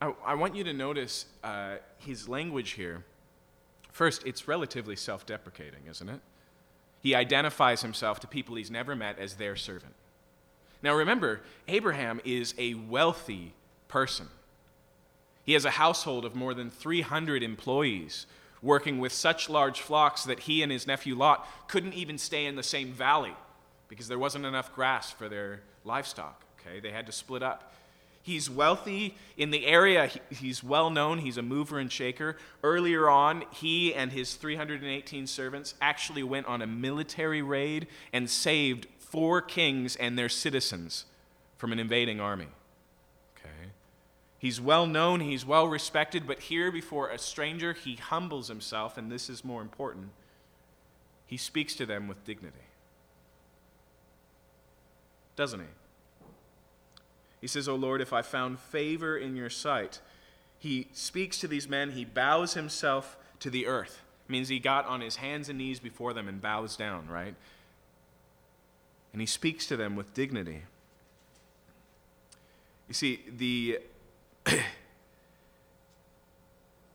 [0.01, 3.03] I, I want you to notice uh, his language here.
[3.91, 6.19] First, it's relatively self deprecating, isn't it?
[7.01, 9.93] He identifies himself to people he's never met as their servant.
[10.83, 13.53] Now remember, Abraham is a wealthy
[13.87, 14.27] person.
[15.43, 18.25] He has a household of more than 300 employees
[18.61, 22.55] working with such large flocks that he and his nephew Lot couldn't even stay in
[22.55, 23.33] the same valley
[23.87, 26.43] because there wasn't enough grass for their livestock.
[26.59, 27.73] Okay, they had to split up.
[28.23, 30.09] He's wealthy in the area.
[30.29, 31.19] He's well known.
[31.19, 32.37] He's a mover and shaker.
[32.63, 38.87] Earlier on, he and his 318 servants actually went on a military raid and saved
[38.99, 41.05] four kings and their citizens
[41.57, 42.47] from an invading army.
[43.37, 43.71] Okay.
[44.37, 49.11] He's well known, he's well respected, but here before a stranger, he humbles himself, and
[49.11, 50.09] this is more important.
[51.25, 52.65] He speaks to them with dignity.
[55.35, 55.65] Doesn't he?
[57.41, 59.99] He says, O Lord, if I found favor in your sight.
[60.59, 64.03] He speaks to these men, he bows himself to the earth.
[64.29, 67.33] It means he got on his hands and knees before them and bows down, right?
[69.11, 70.61] And he speaks to them with dignity.
[72.87, 73.79] You see, the,
[74.45, 74.61] the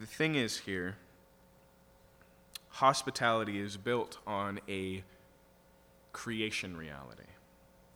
[0.07, 0.97] thing is here
[2.71, 5.03] hospitality is built on a
[6.13, 7.23] creation reality,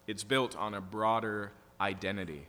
[0.07, 2.47] it's built on a broader identity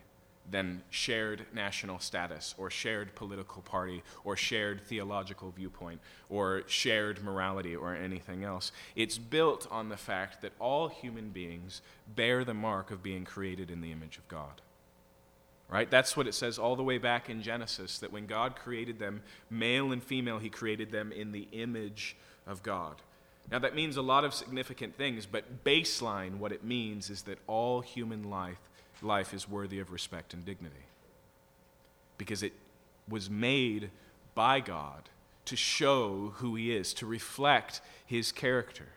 [0.49, 7.75] than shared national status or shared political party or shared theological viewpoint or shared morality
[7.75, 8.71] or anything else.
[8.95, 11.81] It's built on the fact that all human beings
[12.15, 14.61] bear the mark of being created in the image of God.
[15.69, 15.89] Right?
[15.89, 19.21] That's what it says all the way back in Genesis that when God created them,
[19.49, 22.95] male and female, he created them in the image of God.
[23.49, 27.39] Now, that means a lot of significant things, but baseline, what it means is that
[27.47, 28.59] all human life
[29.03, 30.85] life is worthy of respect and dignity.
[32.17, 32.53] Because it
[33.07, 33.89] was made
[34.35, 35.09] by God
[35.45, 38.87] to show who He is, to reflect His character.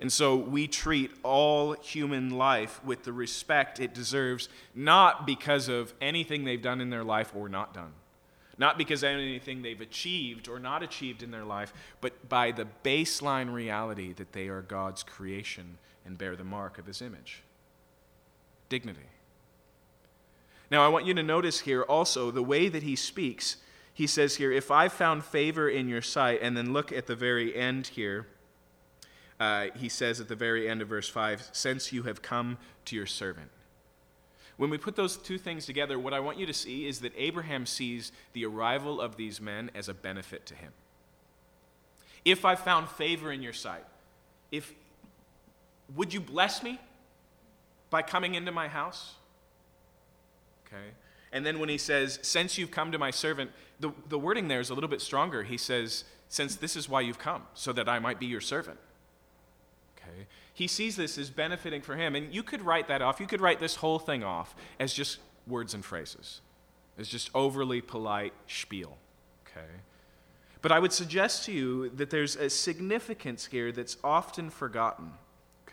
[0.00, 5.94] And so we treat all human life with the respect it deserves, not because of
[6.00, 7.92] anything they've done in their life or not done,
[8.58, 12.66] not because of anything they've achieved or not achieved in their life, but by the
[12.82, 17.43] baseline reality that they are God's creation and bear the mark of His image
[18.74, 19.06] dignity.
[20.68, 23.58] Now, I want you to notice here also the way that he speaks.
[23.92, 27.14] He says here, If I found favor in your sight, and then look at the
[27.14, 28.26] very end here.
[29.38, 32.96] Uh, he says at the very end of verse 5, Since you have come to
[32.96, 33.50] your servant.
[34.56, 37.12] When we put those two things together, what I want you to see is that
[37.16, 40.72] Abraham sees the arrival of these men as a benefit to him.
[42.24, 43.84] If I found favor in your sight,
[44.50, 44.72] if
[45.94, 46.80] would you bless me?
[47.94, 49.12] By coming into my house?
[50.66, 50.90] Okay.
[51.30, 54.58] And then when he says, Since you've come to my servant, the, the wording there
[54.58, 55.44] is a little bit stronger.
[55.44, 58.80] He says, Since this is why you've come, so that I might be your servant.
[59.96, 60.26] Okay.
[60.52, 62.16] He sees this as benefiting for him.
[62.16, 63.20] And you could write that off.
[63.20, 66.40] You could write this whole thing off as just words and phrases,
[66.98, 68.98] as just overly polite spiel.
[69.46, 69.70] Okay.
[70.62, 75.12] But I would suggest to you that there's a significance here that's often forgotten.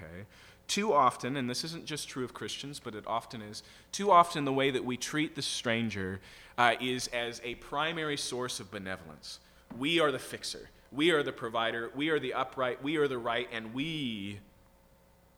[0.02, 0.26] Okay.
[0.68, 4.46] Too often, and this isn't just true of Christians, but it often is, too often
[4.46, 6.22] the way that we treat the stranger
[6.58, 9.40] uh, is as a primary source of benevolence.
[9.78, 13.18] We are the fixer, we are the provider, we are the upright, we are the
[13.18, 14.40] right, and we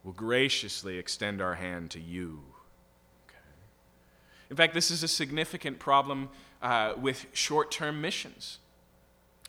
[0.03, 2.41] will graciously extend our hand to you.
[3.27, 3.37] Okay.
[4.51, 6.29] In fact, this is a significant problem
[6.61, 8.59] uh, with short term missions,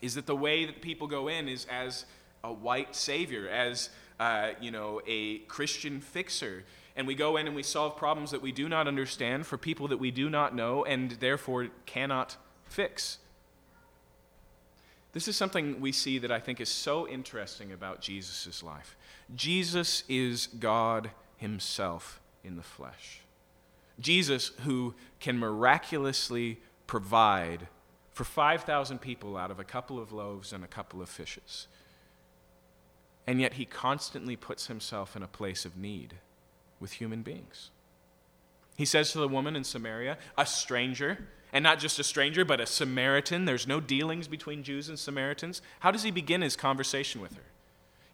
[0.01, 2.05] is that the way that people go in is as
[2.43, 3.89] a white savior, as
[4.19, 6.63] uh, you know, a Christian fixer.
[6.95, 9.87] And we go in and we solve problems that we do not understand for people
[9.89, 13.17] that we do not know and therefore cannot fix.
[15.11, 18.97] This is something we see that I think is so interesting about Jesus' life.
[19.33, 23.21] Jesus is God Himself in the flesh.
[23.99, 27.67] Jesus, who can miraculously provide
[28.11, 31.67] for 5,000 people out of a couple of loaves and a couple of fishes
[33.27, 36.15] and yet he constantly puts himself in a place of need
[36.79, 37.71] with human beings.
[38.75, 42.59] He says to the woman in Samaria, a stranger, and not just a stranger, but
[42.59, 43.45] a Samaritan.
[43.45, 45.61] There's no dealings between Jews and Samaritans.
[45.79, 47.43] How does he begin his conversation with her?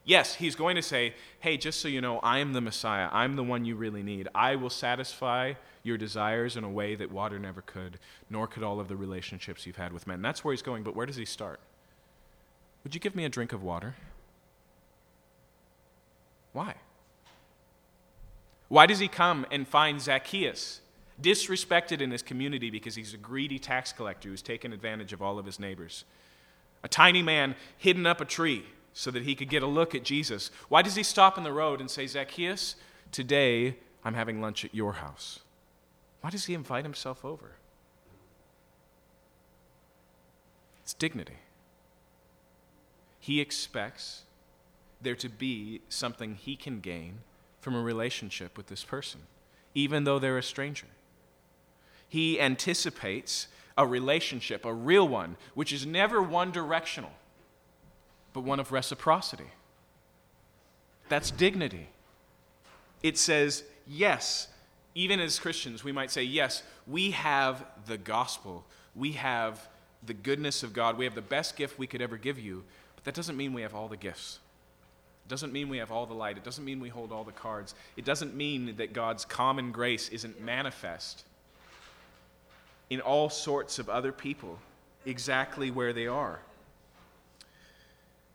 [0.04, 3.08] Yes, he's going to say, Hey, just so you know, I am the Messiah.
[3.12, 4.28] I'm the one you really need.
[4.34, 7.98] I will satisfy your desires in a way that water never could,
[8.30, 10.22] nor could all of the relationships you've had with men.
[10.22, 11.60] That's where he's going, but where does he start?
[12.84, 13.94] Would you give me a drink of water?
[16.52, 16.74] Why?
[18.68, 20.80] Why does he come and find Zacchaeus
[21.20, 25.38] disrespected in his community because he's a greedy tax collector who's taken advantage of all
[25.38, 26.04] of his neighbors?
[26.82, 30.04] A tiny man hidden up a tree so that he could get a look at
[30.04, 30.50] Jesus.
[30.68, 32.76] Why does he stop in the road and say, Zacchaeus,
[33.10, 35.40] today I'm having lunch at your house.
[36.20, 37.52] Why does he invite himself over?
[40.82, 41.38] It's dignity.
[43.20, 44.22] He expects
[45.02, 47.18] there to be something he can gain
[47.60, 49.20] from a relationship with this person,
[49.74, 50.86] even though they're a stranger.
[52.08, 53.48] He anticipates
[53.78, 57.12] a relationship, a real one, which is never one directional,
[58.32, 59.50] but one of reciprocity.
[61.08, 61.88] That's dignity.
[63.02, 64.48] It says, yes,
[64.94, 68.64] even as Christians, we might say, yes, we have the gospel.
[68.94, 69.68] We have
[70.04, 70.98] the goodness of God.
[70.98, 73.62] We have the best gift we could ever give you, but that doesn't mean we
[73.62, 74.38] have all the gifts.
[75.24, 76.36] It doesn't mean we have all the light.
[76.36, 77.74] It doesn't mean we hold all the cards.
[77.96, 81.24] It doesn't mean that God's common grace isn't manifest
[82.90, 84.58] in all sorts of other people
[85.06, 86.40] exactly where they are.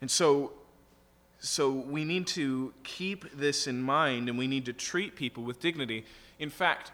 [0.01, 0.51] And so,
[1.39, 5.59] so we need to keep this in mind and we need to treat people with
[5.59, 6.05] dignity.
[6.39, 6.91] In fact,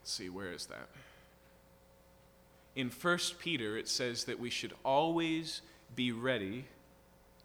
[0.00, 0.88] let's see, where is that?
[2.76, 5.62] In 1 Peter, it says that we should always
[5.96, 6.64] be ready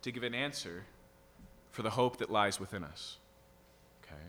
[0.02, 0.84] to give an answer
[1.74, 3.18] for the hope that lies within us.
[4.04, 4.22] Okay?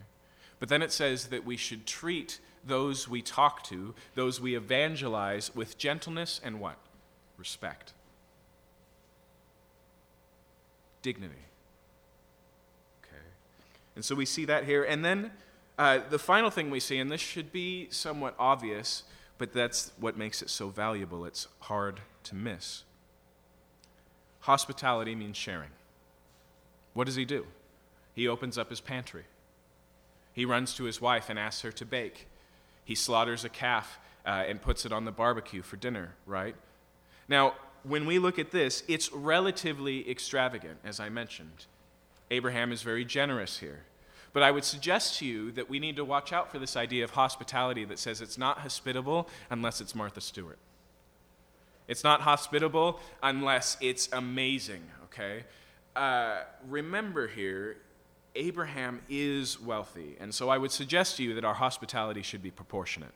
[0.59, 5.55] But then it says that we should treat those we talk to, those we evangelize,
[5.55, 6.77] with gentleness and what?
[7.37, 7.93] Respect.
[11.03, 11.45] Dignity.
[13.03, 13.23] Okay.
[13.95, 14.83] And so we see that here.
[14.83, 15.29] And then
[15.77, 19.03] uh, the final thing we see, and this should be somewhat obvious,
[19.37, 21.25] but that's what makes it so valuable.
[21.25, 22.85] It's hard to miss.
[24.39, 25.69] Hospitality means sharing.
[26.95, 27.45] What does he do?
[28.15, 29.25] He opens up his pantry.
[30.33, 32.27] He runs to his wife and asks her to bake.
[32.83, 36.55] He slaughters a calf uh, and puts it on the barbecue for dinner, right?
[37.27, 41.65] Now, when we look at this, it's relatively extravagant, as I mentioned.
[42.31, 43.83] Abraham is very generous here.
[44.33, 47.03] But I would suggest to you that we need to watch out for this idea
[47.03, 50.57] of hospitality that says it's not hospitable unless it's Martha Stewart.
[51.87, 55.43] It's not hospitable unless it's amazing, okay?
[55.95, 57.77] Uh, remember here,
[58.35, 60.17] Abraham is wealthy.
[60.19, 63.13] And so I would suggest to you that our hospitality should be proportionate.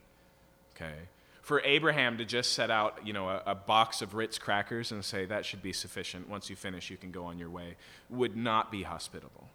[0.75, 0.95] Okay?
[1.41, 5.03] For Abraham to just set out, you know, a, a, box of Ritz crackers and
[5.03, 6.29] say that should be sufficient.
[6.29, 7.75] Once you finish, you can go on your way,
[8.09, 9.49] would not be hospitable.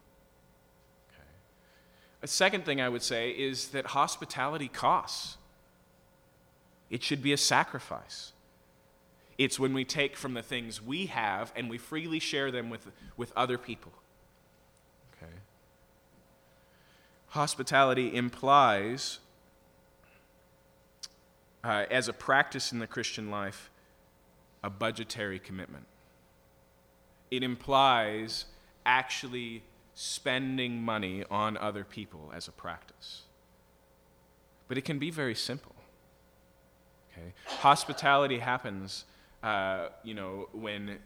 [1.11, 1.29] Okay?
[2.23, 5.39] A second thing I would say is that hospitality costs.
[6.91, 8.34] It should be a sacrifice.
[9.37, 12.87] It's when we take from the things we have and we freely share them with,
[13.17, 13.93] with other people.
[15.17, 15.33] Okay?
[17.29, 19.19] Hospitality implies,
[21.65, 23.71] uh, as a practice in the Christian life,
[24.63, 25.87] a budgetary commitment.
[27.31, 28.45] It implies
[28.87, 29.63] actually
[29.95, 33.23] spending money on other people as a practice.
[34.69, 35.75] But it can be very simple.
[37.13, 37.33] Okay?
[37.47, 39.05] Hospitality happens
[39.45, 40.99] uh, you know, when,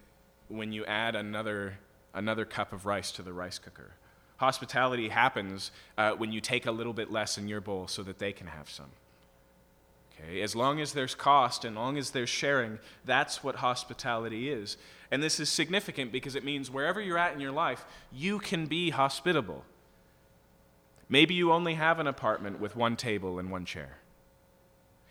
[0.49, 1.76] when you add another,
[2.14, 3.91] another cup of rice to the rice cooker.
[4.36, 8.20] Hospitality happens uh, when you take a little bit less in your bowl so that
[8.20, 8.91] they can have some.
[10.14, 10.41] Okay?
[10.41, 14.76] As long as there's cost and long as there's sharing, that's what hospitality is.
[15.11, 18.66] And this is significant because it means wherever you're at in your life, you can
[18.66, 19.64] be hospitable.
[21.09, 23.99] Maybe you only have an apartment with one table and one chair.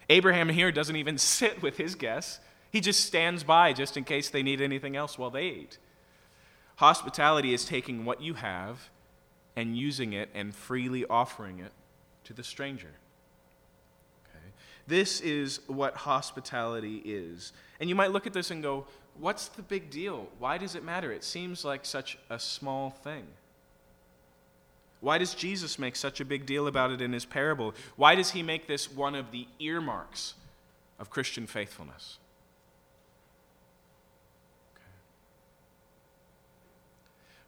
[0.10, 2.40] Abraham here doesn't even sit with his guests.
[2.72, 5.78] He just stands by just in case they need anything else while they eat.
[6.78, 8.90] Hospitality is taking what you have
[9.56, 11.72] and using it and freely offering it
[12.26, 12.92] to the stranger.
[14.30, 14.46] Okay?
[14.86, 17.54] This is what hospitality is.
[17.80, 18.86] And you might look at this and go,
[19.20, 20.28] What's the big deal?
[20.38, 21.12] Why does it matter?
[21.12, 23.26] It seems like such a small thing.
[25.00, 27.74] Why does Jesus make such a big deal about it in his parable?
[27.96, 30.36] Why does he make this one of the earmarks
[31.00, 32.20] of Christian faithfulness?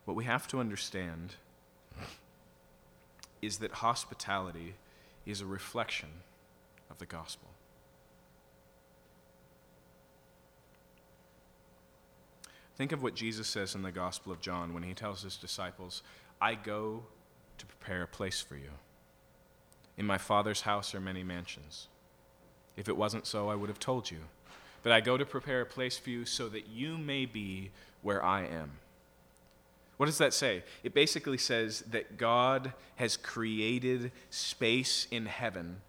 [0.10, 1.36] What we have to understand
[3.43, 4.74] is that hospitality
[5.24, 6.10] is a reflection
[6.89, 7.49] of the gospel.
[12.76, 16.01] Think of what Jesus says in the Gospel of John when he tells his disciples,
[16.41, 17.03] I go
[17.60, 18.72] to prepare a place for you.
[19.95, 21.88] In my Father's house are many mansions.
[22.76, 24.22] If it wasn't so, I would have told you.
[24.82, 27.70] But I go to prepare a place for you so that you may be
[28.01, 28.72] where I am.
[29.99, 30.63] What does that say?
[30.81, 35.81] It basically says that God has created space in heaven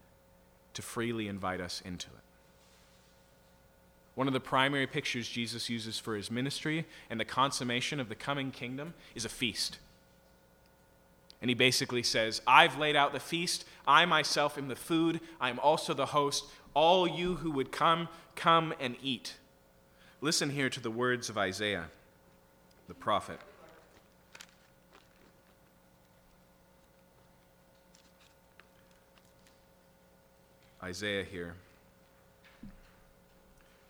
[0.75, 2.23] to freely invite us into it.
[4.17, 8.17] One of the primary pictures Jesus uses for his ministry and the consummation of the
[8.17, 9.79] coming kingdom is a feast.
[11.41, 13.65] And he basically says, I've laid out the feast.
[13.87, 15.21] I myself am the food.
[15.41, 16.47] I am also the host.
[16.75, 19.35] All you who would come, come and eat.
[20.21, 21.91] Listen here to the words of Isaiah,
[22.89, 23.39] the prophet.
[30.83, 31.55] Isaiah here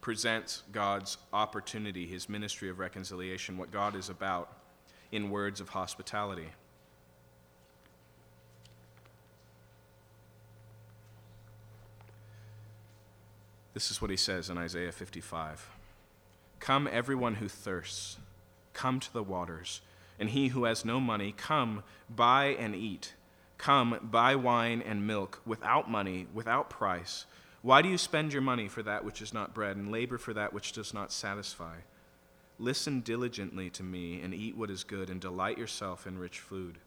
[0.00, 4.50] presents God's opportunity, his ministry of reconciliation, what God is about,
[5.12, 6.48] in words of hospitality.
[13.74, 15.70] This is what he says in Isaiah 55
[16.58, 18.18] Come, everyone who thirsts,
[18.74, 19.80] come to the waters,
[20.18, 23.14] and he who has no money, come, buy and eat.
[23.60, 27.26] Come, buy wine and milk without money, without price.
[27.60, 30.32] Why do you spend your money for that which is not bread, and labor for
[30.32, 31.74] that which does not satisfy?
[32.58, 36.78] Listen diligently to me, and eat what is good, and delight yourself in rich food.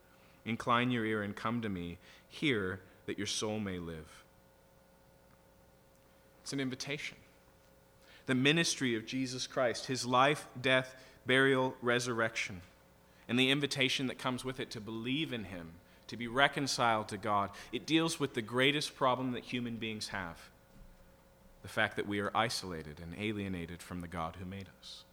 [0.46, 2.00] Incline your ear and come to me.
[2.28, 4.24] Hear that your soul may live.
[6.42, 7.18] It's an invitation.
[8.26, 10.96] The ministry of Jesus Christ, his life, death,
[11.28, 12.62] burial, resurrection,
[13.28, 15.74] and the invitation that comes with it to believe in him,
[16.08, 17.50] to be reconciled to God.
[17.72, 20.38] It deals with the greatest problem that human beings have
[21.64, 25.04] the fact that we are isolated and alienated from the God who made us.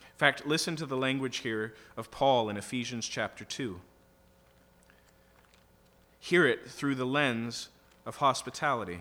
[0.00, 3.80] In fact, listen to the language here of Paul in Ephesians chapter 2.
[6.20, 7.68] Hear it through the lens
[8.06, 9.00] of hospitality.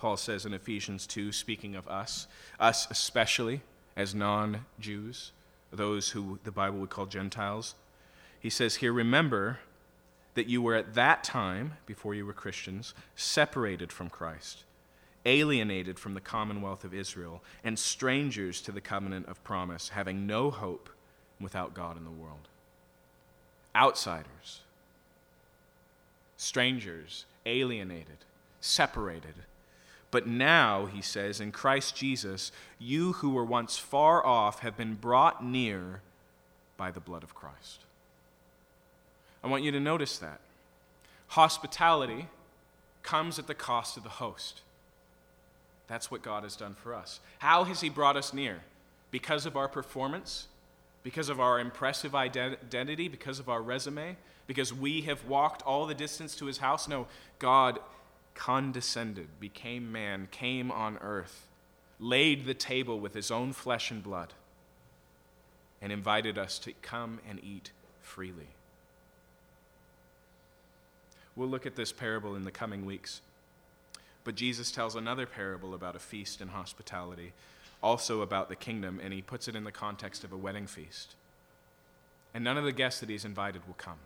[0.00, 2.26] Paul says in Ephesians 2, speaking of us,
[2.58, 3.60] us especially
[3.96, 5.32] as non Jews,
[5.70, 7.74] those who the Bible would call Gentiles,
[8.40, 9.58] he says here, remember
[10.34, 14.64] that you were at that time, before you were Christians, separated from Christ,
[15.26, 20.50] alienated from the commonwealth of Israel, and strangers to the covenant of promise, having no
[20.50, 20.88] hope
[21.38, 22.48] without God in the world.
[23.76, 24.60] Outsiders,
[26.38, 28.24] strangers, alienated,
[28.62, 29.34] separated
[30.10, 34.94] but now, he says, in Christ Jesus, you who were once far off have been
[34.94, 36.00] brought near
[36.76, 37.84] by the blood of Christ.
[39.44, 40.40] I want you to notice that.
[41.28, 42.26] Hospitality
[43.02, 44.62] comes at the cost of the host.
[45.86, 47.20] That's what God has done for us.
[47.38, 48.60] How has He brought us near?
[49.10, 50.48] Because of our performance?
[51.02, 53.08] Because of our impressive identity?
[53.08, 54.16] Because of our resume?
[54.46, 56.88] Because we have walked all the distance to His house?
[56.88, 57.06] No,
[57.38, 57.78] God
[58.40, 61.46] condescended, became man, came on earth,
[61.98, 64.32] laid the table with his own flesh and blood,
[65.82, 67.70] and invited us to come and eat
[68.00, 68.48] freely.
[71.36, 73.20] We'll look at this parable in the coming weeks.
[74.24, 77.34] But Jesus tells another parable about a feast and hospitality,
[77.82, 81.14] also about the kingdom, and he puts it in the context of a wedding feast.
[82.32, 83.98] And none of the guests that he's invited will come.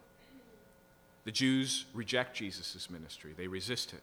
[1.25, 4.03] The Jews reject Jesus' ministry, they resist it.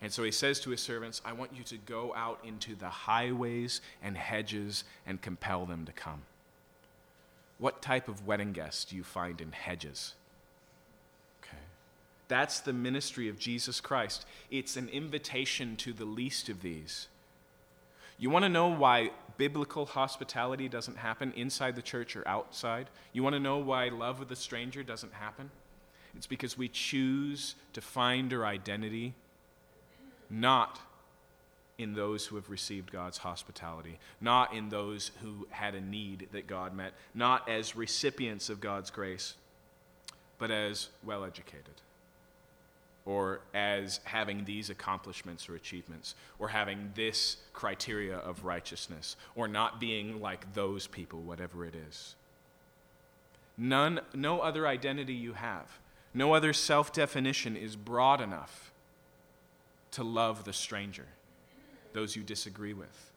[0.00, 2.88] And so he says to his servants, I want you to go out into the
[2.88, 6.22] highways and hedges and compel them to come.
[7.58, 10.14] What type of wedding guests do you find in hedges?
[11.42, 11.58] Okay.
[12.28, 14.24] That's the ministry of Jesus Christ.
[14.50, 17.08] It's an invitation to the least of these.
[18.20, 22.88] You want to know why biblical hospitality doesn't happen inside the church or outside?
[23.12, 25.50] You want to know why love of the stranger doesn't happen?
[26.16, 29.14] It's because we choose to find our identity
[30.30, 30.80] not
[31.78, 36.48] in those who have received God's hospitality, not in those who had a need that
[36.48, 39.34] God met, not as recipients of God's grace,
[40.38, 41.80] but as well educated,
[43.06, 49.78] or as having these accomplishments or achievements, or having this criteria of righteousness, or not
[49.78, 52.16] being like those people, whatever it is.
[53.56, 55.78] None, no other identity you have,
[56.12, 58.72] no other self definition is broad enough
[59.92, 61.06] to love the stranger,
[61.92, 63.10] those you disagree with,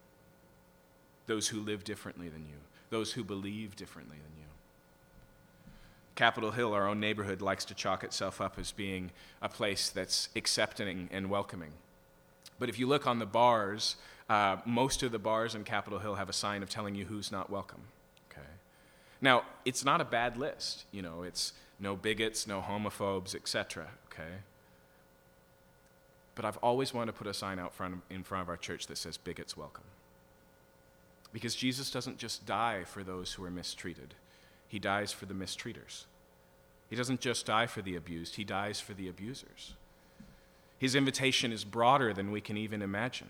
[1.27, 2.57] those who live differently than you,
[2.89, 4.47] those who believe differently than you.
[6.15, 9.11] Capitol Hill, our own neighborhood, likes to chalk itself up as being
[9.41, 11.71] a place that's accepting and welcoming.
[12.59, 13.95] But if you look on the bars,
[14.29, 17.31] uh, most of the bars in Capitol Hill have a sign of telling you who's
[17.31, 17.81] not welcome.
[18.31, 18.47] Okay.
[19.19, 20.85] Now, it's not a bad list.
[20.91, 23.87] You know, it's no bigots, no homophobes, etc.
[24.11, 24.31] Okay.
[26.35, 28.87] But I've always wanted to put a sign out front, in front of our church
[28.87, 29.83] that says, Bigots welcome.
[31.33, 34.15] Because Jesus doesn't just die for those who are mistreated,
[34.67, 36.05] He dies for the mistreaters.
[36.89, 39.73] He doesn't just die for the abused, He dies for the abusers.
[40.77, 43.29] His invitation is broader than we can even imagine.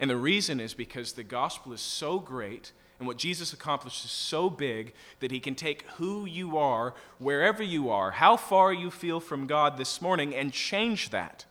[0.00, 4.10] And the reason is because the gospel is so great and what Jesus accomplished is
[4.10, 8.90] so big that he can take who you are, wherever you are, how far you
[8.90, 11.46] feel from God this morning, and change that,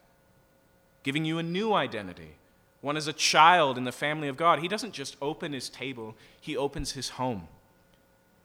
[1.03, 2.35] giving you a new identity.
[2.81, 4.59] One as a child in the family of God.
[4.59, 7.47] He doesn't just open his table, he opens his home.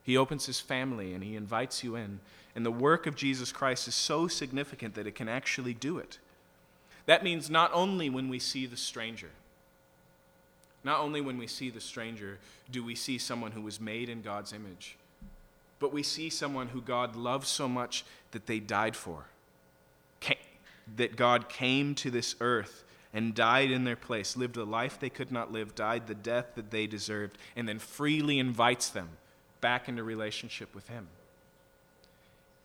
[0.03, 2.21] He opens his family and he invites you in.
[2.55, 6.19] And the work of Jesus Christ is so significant that it can actually do it.
[7.07, 9.31] That means not only when we see the stranger,
[10.85, 12.39] not only when we see the stranger
[12.71, 14.97] do we see someone who was made in God's image,
[15.81, 19.25] but we see someone who God loves so much that they died for.
[20.97, 25.11] That God came to this earth and died in their place, lived a life they
[25.11, 29.09] could not live, died the death that they deserved, and then freely invites them
[29.61, 31.07] back into relationship with Him.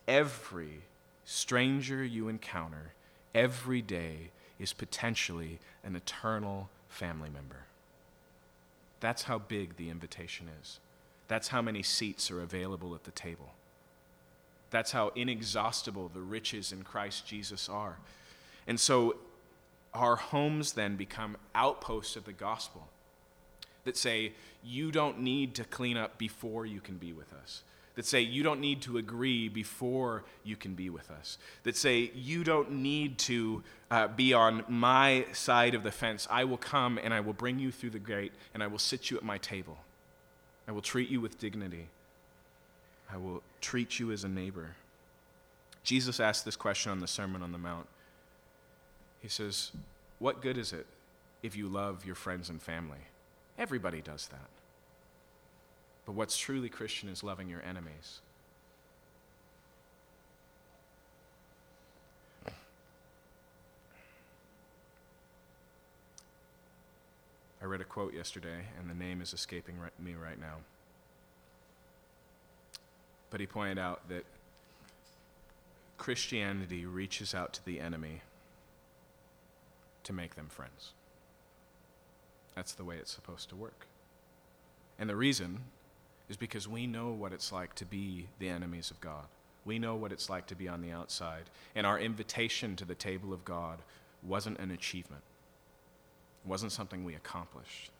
[0.07, 0.81] Every
[1.23, 2.93] stranger you encounter
[3.35, 7.65] every day is potentially an eternal family member.
[8.99, 10.79] That's how big the invitation is.
[11.27, 13.51] That's how many seats are available at the table.
[14.71, 17.97] That's how inexhaustible the riches in Christ Jesus are.
[18.67, 19.15] And so
[19.93, 22.87] our homes then become outposts of the gospel
[23.85, 27.63] that say, you don't need to clean up before you can be with us
[27.99, 32.09] that say you don't need to agree before you can be with us, that say
[32.15, 33.61] you don't need to
[33.91, 36.25] uh, be on my side of the fence.
[36.31, 39.11] I will come and I will bring you through the gate and I will sit
[39.11, 39.77] you at my table.
[40.65, 41.87] I will treat you with dignity.
[43.11, 44.75] I will treat you as a neighbor.
[45.83, 47.87] Jesus asked this question on the Sermon on the Mount.
[49.21, 49.71] He says,
[50.19, 50.85] What good is it
[51.41, 52.99] if you love your friends and family?
[53.57, 54.49] Everybody does that.
[56.05, 58.21] But what's truly Christian is loving your enemies.
[67.61, 70.55] I read a quote yesterday, and the name is escaping me right now.
[73.29, 74.25] But he pointed out that
[75.97, 78.21] Christianity reaches out to the enemy
[80.03, 80.93] to make them friends.
[82.55, 83.85] That's the way it's supposed to work.
[84.97, 85.59] And the reason
[86.29, 89.25] is because we know what it's like to be the enemies of God.
[89.65, 91.43] We know what it's like to be on the outside.
[91.75, 93.79] And our invitation to the table of God
[94.23, 95.23] wasn't an achievement,
[96.43, 97.91] it wasn't something we accomplished.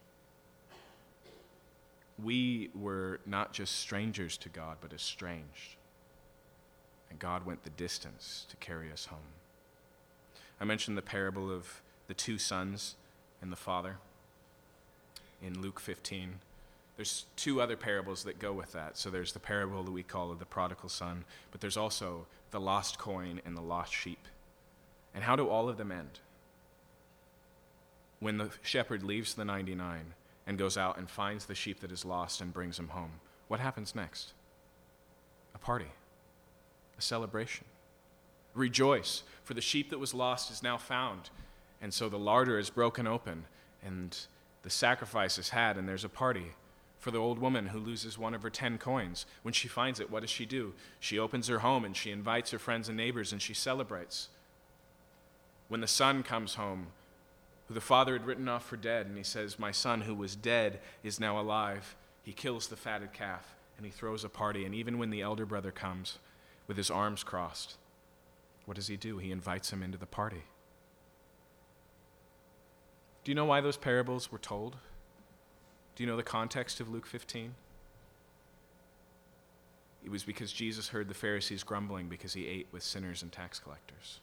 [2.24, 5.78] We were not just strangers to God, but estranged.
[7.10, 9.20] And God went the distance to carry us home.
[10.60, 12.96] I mentioned the parable of the two sons
[13.42, 13.98] and the father
[15.42, 16.40] in Luke 15.
[16.98, 18.98] There's two other parables that go with that.
[18.98, 23.00] So there's the parable that we call the prodigal son, but there's also the lost
[23.00, 24.28] coin and the lost sheep.
[25.16, 26.20] And how do all of them end?
[28.20, 30.14] When the shepherd leaves the 99
[30.50, 33.12] and goes out and finds the sheep that is lost and brings him home,
[33.50, 34.34] what happens next?
[35.54, 35.92] A party,
[36.98, 37.66] a celebration.
[38.56, 41.30] Rejoice, for the sheep that was lost is now found.
[41.80, 43.46] And so the larder is broken open,
[43.86, 44.18] and
[44.64, 46.54] the sacrifice is had, and there's a party
[46.98, 49.28] for the old woman who loses one of her ten coins.
[49.44, 50.74] When she finds it, what does she do?
[51.00, 54.30] She opens her home and she invites her friends and neighbors and she celebrates.
[55.68, 56.88] When the son comes home,
[57.70, 60.36] who the father had written off for dead, and he says, My son who was
[60.36, 64.66] dead is now alive, he kills the fatted calf and he throws a party.
[64.66, 66.18] And even when the elder brother comes
[66.68, 67.78] with his arms crossed,
[68.66, 69.20] what does he do?
[69.20, 70.44] He invites him into the party.
[73.24, 74.78] Do you know why those parables were told?
[75.96, 77.54] Do you know the context of Luke 15?
[80.04, 83.60] It was because Jesus heard the Pharisees grumbling because he ate with sinners and tax
[83.60, 84.22] collectors,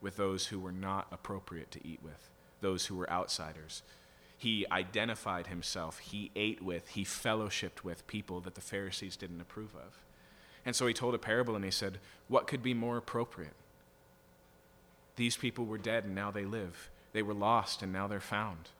[0.00, 2.30] with those who were not appropriate to eat with,
[2.60, 3.82] those who were outsiders.
[4.36, 9.74] He identified himself, he ate with, he fellowshipped with people that the Pharisees didn't approve
[9.74, 9.98] of.
[10.64, 11.98] And so he told a parable and he said,
[12.28, 13.54] What could be more appropriate?
[15.16, 16.90] These people were dead and now they live.
[17.12, 18.70] They were lost and now they're found.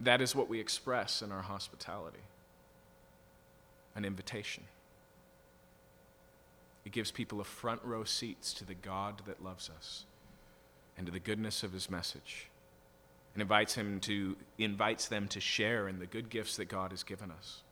[0.00, 2.20] That is what we express in our hospitality
[3.94, 4.62] an invitation.
[6.84, 10.04] It gives people a front row seats to the God that loves us
[10.96, 12.48] and to the goodness of his message.
[13.34, 17.02] And invites him to invites them to share in the good gifts that God has
[17.02, 17.62] given us.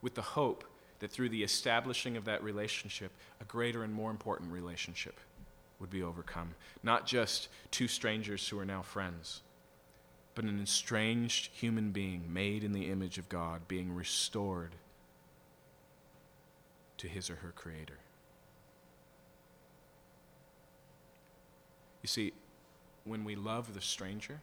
[0.00, 0.64] With the hope
[1.00, 5.20] that through the establishing of that relationship, a greater and more important relationship
[5.78, 6.54] would be overcome.
[6.82, 9.42] Not just two strangers who are now friends
[10.34, 14.74] but an estranged human being made in the image of God being restored
[16.98, 17.98] to his or her Creator.
[22.02, 22.32] You see,
[23.04, 24.40] when we love the stranger,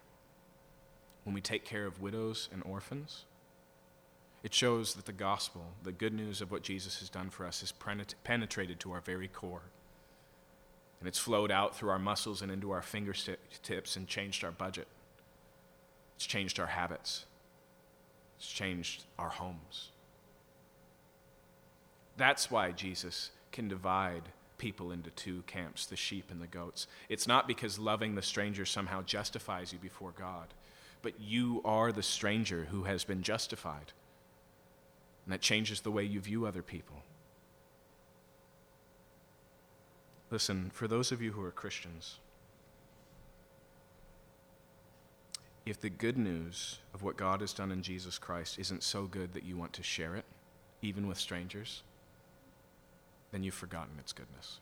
[1.23, 3.25] when we take care of widows and orphans,
[4.43, 7.61] it shows that the gospel, the good news of what Jesus has done for us,
[7.61, 7.71] has
[8.23, 9.61] penetrated to our very core.
[10.99, 14.87] And it's flowed out through our muscles and into our fingertips and changed our budget.
[16.15, 17.25] It's changed our habits.
[18.37, 19.89] It's changed our homes.
[22.17, 24.23] That's why Jesus can divide
[24.61, 26.85] people into two camps the sheep and the goats.
[27.09, 30.53] It's not because loving the stranger somehow justifies you before God,
[31.01, 33.91] but you are the stranger who has been justified.
[35.25, 37.01] And that changes the way you view other people.
[40.29, 42.19] Listen, for those of you who are Christians,
[45.65, 49.33] if the good news of what God has done in Jesus Christ isn't so good
[49.33, 50.25] that you want to share it,
[50.83, 51.81] even with strangers,
[53.31, 54.59] then you've forgotten its goodness.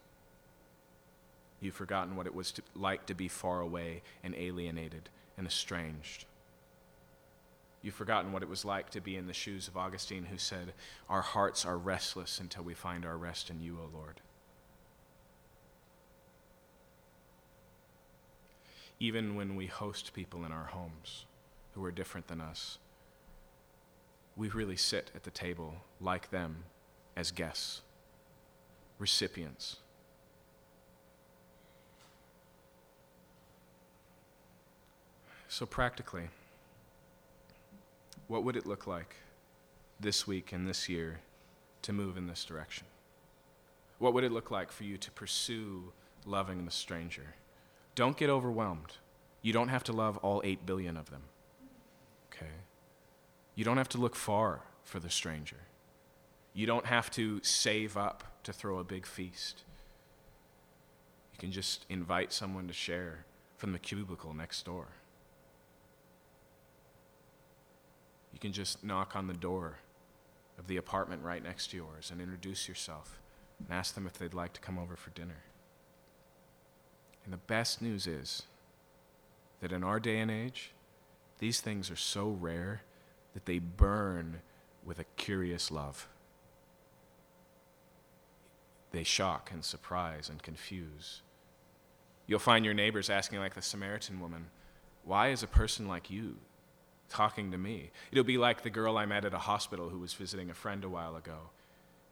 [1.60, 6.26] You've forgotten what it was to, like to be far away and alienated and estranged.
[7.82, 10.74] You've forgotten what it was like to be in the shoes of Augustine, who said,
[11.10, 14.22] Our hearts are restless until we find our rest in you, O Lord.
[19.00, 21.26] Even when we host people in our homes
[21.74, 22.80] who are different than us,
[24.36, 26.66] we really sit at the table like them
[27.16, 27.82] as guests,
[29.00, 29.78] recipients.
[35.48, 36.30] So, practically,
[38.28, 39.16] what would it look like
[40.00, 41.22] this week and this year
[41.82, 42.86] to move in this direction?
[43.98, 45.92] What would it look like for you to pursue
[46.26, 47.34] loving the stranger?
[47.96, 48.98] Don't get overwhelmed.
[49.42, 51.24] You don't have to love all 8 billion of them.
[52.32, 52.52] Okay?
[53.56, 55.58] You don't have to look far for the stranger.
[56.60, 59.64] You don't have to save up to throw a big feast.
[61.32, 63.24] You can just invite someone to share
[63.56, 64.90] from the cubicle next door.
[68.34, 69.78] You can just knock on the door
[70.58, 73.22] of the apartment right next to yours and introduce yourself
[73.60, 75.44] and ask them if they'd like to come over for dinner.
[77.24, 78.44] And the best news is
[79.62, 80.72] that in our day and age,
[81.38, 82.82] these things are so rare
[83.34, 84.42] that they burn
[84.84, 86.10] with a curious love.
[88.92, 91.22] They shock and surprise and confuse.
[92.28, 94.48] You'll find your neighbors asking, like the Samaritan woman,
[95.04, 96.38] Why is a person like you
[97.10, 97.92] talking to me.
[98.12, 100.84] It'll be like the girl I met at a hospital who was visiting a friend
[100.84, 101.50] a while ago.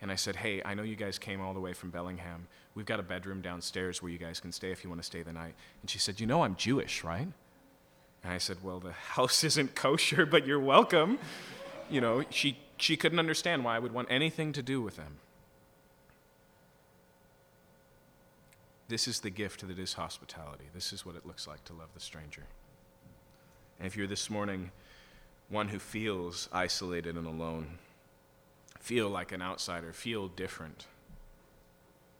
[0.02, 2.48] And I said, Hey, I know you guys came all the way from Bellingham.
[2.76, 5.24] We've got a bedroom downstairs where you guys can stay if you want to stay
[5.24, 5.56] the night.
[5.82, 7.28] And she said, You know, I'm Jewish, right?
[8.24, 11.20] And I said, Well, the house isn't kosher, but you're welcome.
[11.90, 15.18] You know, she, she couldn't understand why I would want anything to do with them.
[18.88, 20.66] This is the gift that is hospitality.
[20.74, 22.44] This is what it looks like to love the stranger.
[23.80, 24.72] And if you're this morning
[25.50, 27.78] one who feels isolated and alone,
[28.80, 30.86] feel like an outsider, feel different.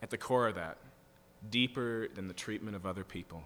[0.02, 0.78] At the core of that,
[1.50, 3.44] deeper than the treatment of other people,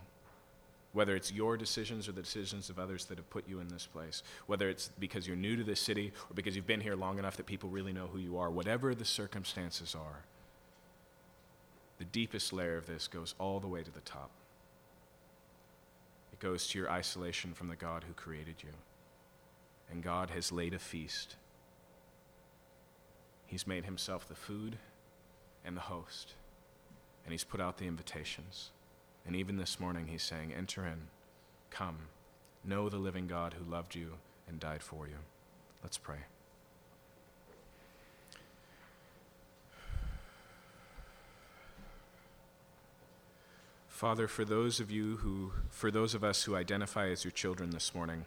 [0.93, 3.85] whether it's your decisions or the decisions of others that have put you in this
[3.85, 7.17] place, whether it's because you're new to this city or because you've been here long
[7.17, 10.25] enough that people really know who you are, whatever the circumstances are,
[12.01, 14.31] the deepest layer of this goes all the way to the top.
[16.33, 18.71] It goes to your isolation from the God who created you
[19.91, 21.35] and God has laid a feast.
[23.45, 24.77] He's made himself the food
[25.65, 26.33] and the host,
[27.25, 28.71] and he's put out the invitations.
[29.27, 31.09] And even this morning, he's saying, Enter in,
[31.69, 31.97] come,
[32.63, 34.13] know the living God who loved you
[34.47, 35.17] and died for you.
[35.83, 36.19] Let's pray.
[44.01, 47.69] Father, for those of you who, for those of us who identify as your children
[47.69, 48.25] this morning,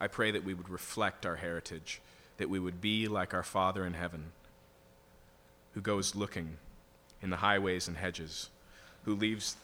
[0.00, 2.00] I pray that we would reflect our heritage,
[2.38, 4.32] that we would be like our Father in heaven,
[5.74, 6.56] who goes looking
[7.20, 8.48] in the highways and hedges,
[9.04, 9.56] who leaves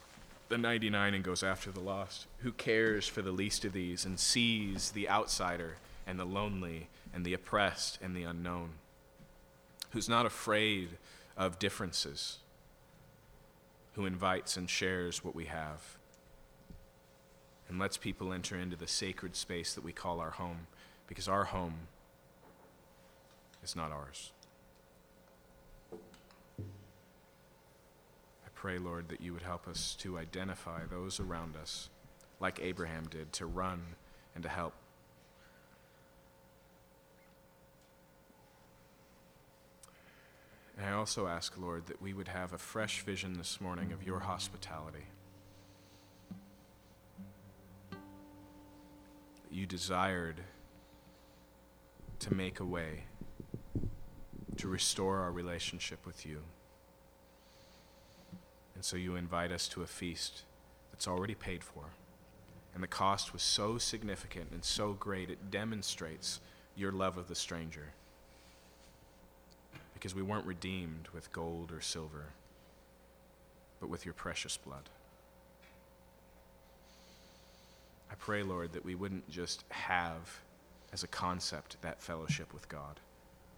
[0.51, 4.21] the 99 and goes after the lost, who cares for the least of these and
[4.21, 5.77] sees the outsider
[6.07, 8.73] and the lonely and the oppressed and the unknown,
[9.93, 10.99] who's not afraid
[11.35, 12.41] of differences,
[13.93, 15.99] who invites and shares what we have
[17.69, 20.67] and lets people enter into the sacred space that we call our home,
[21.07, 21.75] because our home
[23.65, 24.33] is not ours.
[25.93, 25.97] I
[28.55, 31.89] pray, Lord, that you would help us to identify those around us,
[32.41, 33.83] like Abraham did, to run
[34.35, 34.75] and to help.
[40.77, 44.03] And I also ask, Lord, that we would have a fresh vision this morning of
[44.03, 45.07] your hospitality.
[49.51, 50.41] You desired
[52.21, 53.05] to make a way,
[54.57, 56.43] to restore our relationship with you.
[58.75, 60.43] And so you invite us to a feast
[60.91, 61.85] that's already paid for.
[62.75, 66.41] And the cost was so significant and so great, it demonstrates
[66.75, 67.93] your love of the stranger.
[70.03, 72.25] Because we weren't redeemed with gold or silver,
[73.79, 74.89] but with your precious blood.
[78.11, 80.41] I pray, Lord, that we wouldn't just have
[80.93, 82.99] as a concept that fellowship with God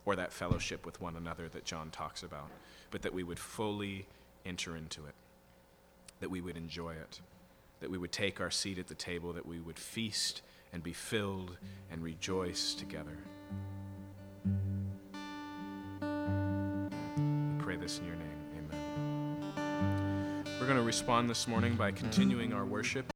[0.05, 2.51] or that fellowship with one another that John talks about,
[2.90, 4.05] but that we would fully
[4.45, 5.14] enter into it,
[6.20, 7.20] that we would enjoy it,
[7.80, 10.42] that we would take our seat at the table, that we would feast
[10.74, 11.57] and be filled
[11.90, 13.16] and rejoice together.
[17.85, 18.72] This in your name.
[18.72, 20.45] Amen.
[20.59, 23.14] We're going to respond this morning by continuing our worship.